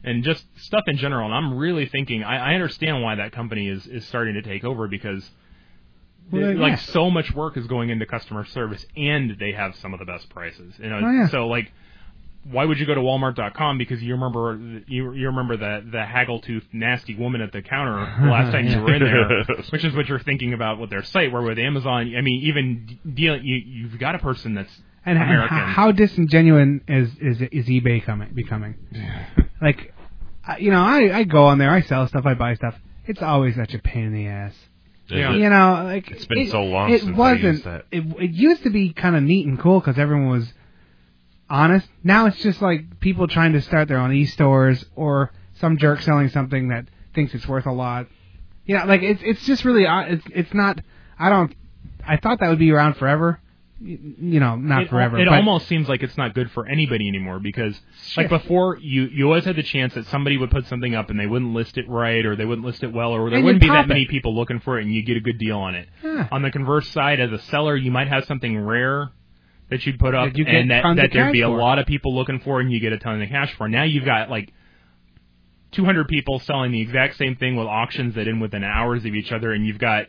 [0.03, 1.25] and just stuff in general.
[1.25, 4.63] And I'm really thinking I, I understand why that company is is starting to take
[4.63, 5.29] over because.
[6.31, 6.59] Well, they- yeah.
[6.61, 10.05] like so much work is going into customer service, and they have some of the
[10.05, 10.73] best prices.
[10.79, 11.27] You know, Oh, yeah.
[11.27, 11.71] so like,
[12.51, 16.67] why would you go to Walmart.com because you remember you you remember the the haggle-toothed
[16.73, 17.95] nasty woman at the counter
[18.29, 21.31] last time you were in there, which is what you're thinking about with their site.
[21.31, 24.71] Where with Amazon, I mean, even deal you you've got a person that's
[25.05, 28.75] And, and how, how disingenuous is is is eBay coming becoming?
[29.61, 29.93] like,
[30.59, 32.75] you know, I I go on there, I sell stuff, I buy stuff.
[33.05, 34.53] It's always such a pain in the ass.
[35.09, 35.35] Is it?
[35.39, 37.43] You know, like It's been it- so long It since wasn't.
[37.43, 37.85] used that.
[37.91, 40.51] It, it used to be kind of neat and cool because everyone was
[41.49, 41.87] honest.
[42.03, 46.29] Now it's just like people trying to start their own e-stores or some jerk selling
[46.29, 48.07] something that thinks it's worth a lot.
[48.67, 50.11] Know, like it's it's just really odd.
[50.11, 50.81] it's it's not.
[51.19, 51.53] I don't.
[52.05, 53.39] I thought that would be around forever.
[53.79, 55.19] You know, not it, forever.
[55.19, 57.79] It almost seems like it's not good for anybody anymore because,
[58.15, 61.19] like before, you you always had the chance that somebody would put something up and
[61.19, 63.61] they wouldn't list it right, or they wouldn't list it well, or there And wouldn't
[63.61, 65.75] be that pop many people looking for it, and you get a good deal on
[65.75, 65.89] it.
[66.01, 66.27] Yeah.
[66.31, 69.11] On the converse side, as a seller, you might have something rare
[69.69, 71.57] that you'd put up, That you and that, that there'd be a for.
[71.57, 73.67] lot of people looking for, and you get a ton of cash for.
[73.67, 74.51] Now you've got like
[75.71, 79.31] 200 people selling the exact same thing with auctions that end within hours of each
[79.31, 80.05] other, and you've got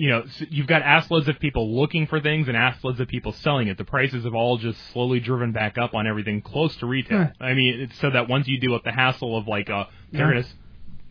[0.00, 3.66] you know, you've got assloads of people looking for things and assloads of people selling
[3.66, 3.76] it.
[3.78, 7.18] The prices have all just slowly driven back up on everything close to retail.
[7.18, 7.30] Yeah.
[7.40, 10.28] I mean, it's so that once you deal with the hassle of like, uh, they're
[10.36, 10.42] Yeah.
[10.42, 10.46] gonna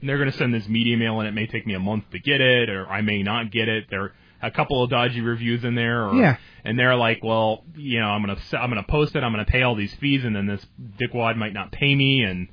[0.03, 2.39] they're gonna send this media mail and it may take me a month to get
[2.39, 3.87] it, or I may not get it.
[3.89, 6.37] There are a couple of dodgy reviews in there, or, Yeah.
[6.63, 9.63] and they're like, well, you know, I'm gonna I'm gonna post it, I'm gonna pay
[9.63, 10.65] all these fees, and then this
[10.99, 12.47] dickwad might not pay me, and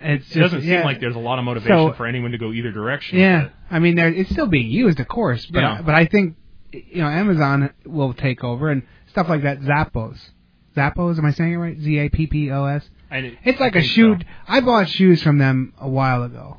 [0.00, 2.38] It's it doesn't just- seem like there's a lot of motivation So- for anyone to
[2.38, 3.18] go either direction.
[3.18, 3.48] Yeah.
[3.70, 5.80] I mean, it's still being used, of course, but Yeah.
[5.84, 6.36] but I think
[6.72, 9.60] you know Amazon will take over and stuff like that.
[9.60, 10.30] Zappos,
[10.76, 11.78] Zappos, am I saying it right?
[11.78, 12.88] Z A P P O S.
[13.10, 14.16] It- It's like a shoe.
[14.20, 14.26] so.
[14.48, 16.58] I bought shoes from them a while ago,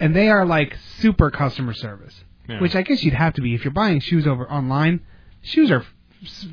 [0.00, 2.60] and they are like super customer service, Yeah.
[2.60, 5.00] which I guess you'd have to be if you're buying shoes over online.
[5.42, 5.84] Shoes are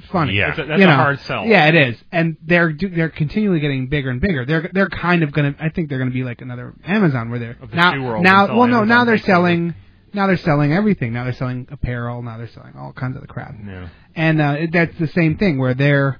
[0.10, 0.34] funny.
[0.34, 0.48] Yeah.
[0.48, 0.96] That's a- that's you a know.
[0.96, 1.46] hard sell.
[1.46, 4.46] Yeah, it is, and they're do- they're continually getting bigger and bigger.
[4.46, 5.56] They're they're kind of gonna.
[5.60, 8.24] I think they're gonna be like another Amazon where they're Of the now shoe world
[8.24, 8.48] now.
[8.48, 9.34] Well, no, Amazon now they're takes over.
[9.48, 9.76] selling.
[10.14, 11.14] Now they're selling everything.
[11.14, 12.22] Now they're selling apparel.
[12.22, 13.56] Now they're selling all kinds of the crap.
[13.66, 13.88] Yeah.
[14.16, 16.20] And uh, it- that's the same thing where their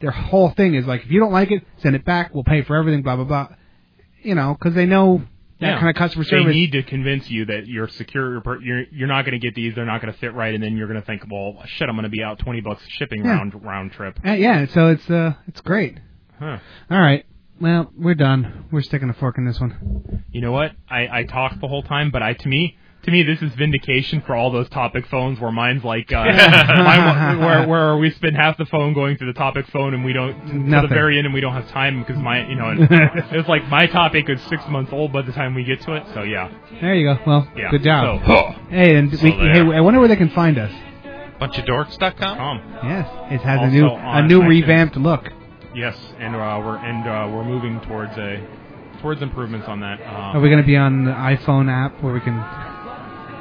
[0.00, 2.32] their whole thing is like, if you don't like it, send it back.
[2.34, 3.02] We'll pay for everything.
[3.02, 3.48] Blah blah blah.
[4.22, 5.22] You know, because they know
[5.60, 5.76] that Yeah.
[5.78, 6.46] kind of customer service.
[6.46, 8.32] They need to convince you that you're secure.
[8.34, 9.74] You're You're, you're not going to get these.
[9.74, 11.94] They're not going to fit right, and then you're going to think, well, shit, I'm
[11.94, 13.32] going to be out twenty bucks shipping Yeah.
[13.32, 14.18] round round trip.
[14.26, 15.98] Uh, yeah, so it's uh it's great.
[16.38, 16.58] Huh.
[16.90, 17.24] All right.
[17.60, 18.64] Well, we're done.
[18.72, 20.24] We're sticking a fork in this one.
[20.32, 20.72] You know what?
[20.90, 22.76] I I talked the whole time, but I to me.
[23.04, 27.38] To me, this is vindication for all those topic phones where mine's like, uh, mine,
[27.38, 30.34] where where we spend half the phone going to the topic phone and we don't
[30.46, 30.88] to Nothing.
[30.88, 32.74] the very end and we don't have time because my you know
[33.30, 36.04] it's like my topic is six months old by the time we get to it.
[36.14, 36.50] So yeah,
[36.80, 37.20] There you go.
[37.26, 38.22] Well, Yeah, good job.
[38.26, 40.72] so- hey, and So we, hey, I wonder where they can find us.
[41.40, 42.58] Bunchofdorks.com?
[42.84, 44.48] Yes, it has a new a new iTunes.
[44.48, 45.28] revamped look.
[45.74, 48.46] Yes, and uh, we're and uh, we're moving towards a
[49.02, 50.00] towards improvements on that.
[50.00, 52.36] Um, Are we going to be on the iPhone app where we can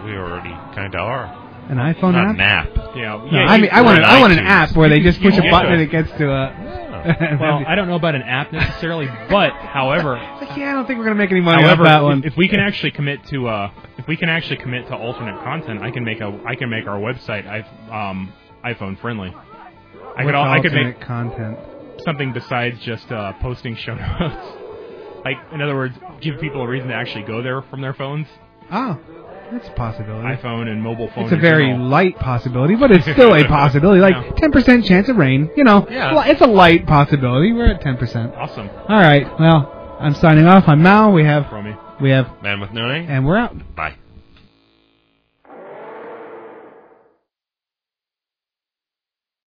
[0.03, 1.25] We already kind of are.
[1.69, 2.35] an iPhone Not app?
[2.35, 2.67] an app.
[2.95, 3.45] yeah, No, yeah.
[3.47, 5.69] I mean, I want an, I want an app where they just push a button
[5.69, 5.85] get and it.
[5.85, 6.73] it gets to a.
[7.39, 10.99] well, I don't know about an app necessarily, but however, Like, yeah, I don't think
[10.99, 12.19] we're going to make any money however, off that one.
[12.19, 15.41] if, if we can actually commit to uh, if we can actually commit to alternate
[15.43, 17.45] content, I can make a I can make our website
[17.91, 18.31] um
[18.63, 19.33] iPhone friendly.
[20.15, 21.57] I could What's I could make content.
[22.05, 24.57] something besides just uh, posting show notes.
[25.25, 28.27] Like, in other words, give people a reason to actually go there from their phones.
[28.71, 28.99] Oh,
[29.51, 30.27] that's a possibility.
[30.27, 31.31] iPhone and mobile phones.
[31.31, 31.87] It's a very general.
[31.87, 33.99] light possibility, but it's still a possibility.
[34.01, 35.49] Like ten percent chance of rain.
[35.55, 36.23] You know, Yeah.
[36.25, 37.51] it's a light possibility.
[37.53, 38.33] We're at ten percent.
[38.35, 38.69] Awesome.
[38.89, 39.25] All right.
[39.39, 40.63] Well, I'm signing off.
[40.67, 41.11] I'm Mal.
[41.11, 41.75] We have Romy.
[42.01, 43.07] we have Man with no name.
[43.09, 43.75] and we're out.
[43.75, 43.95] Bye.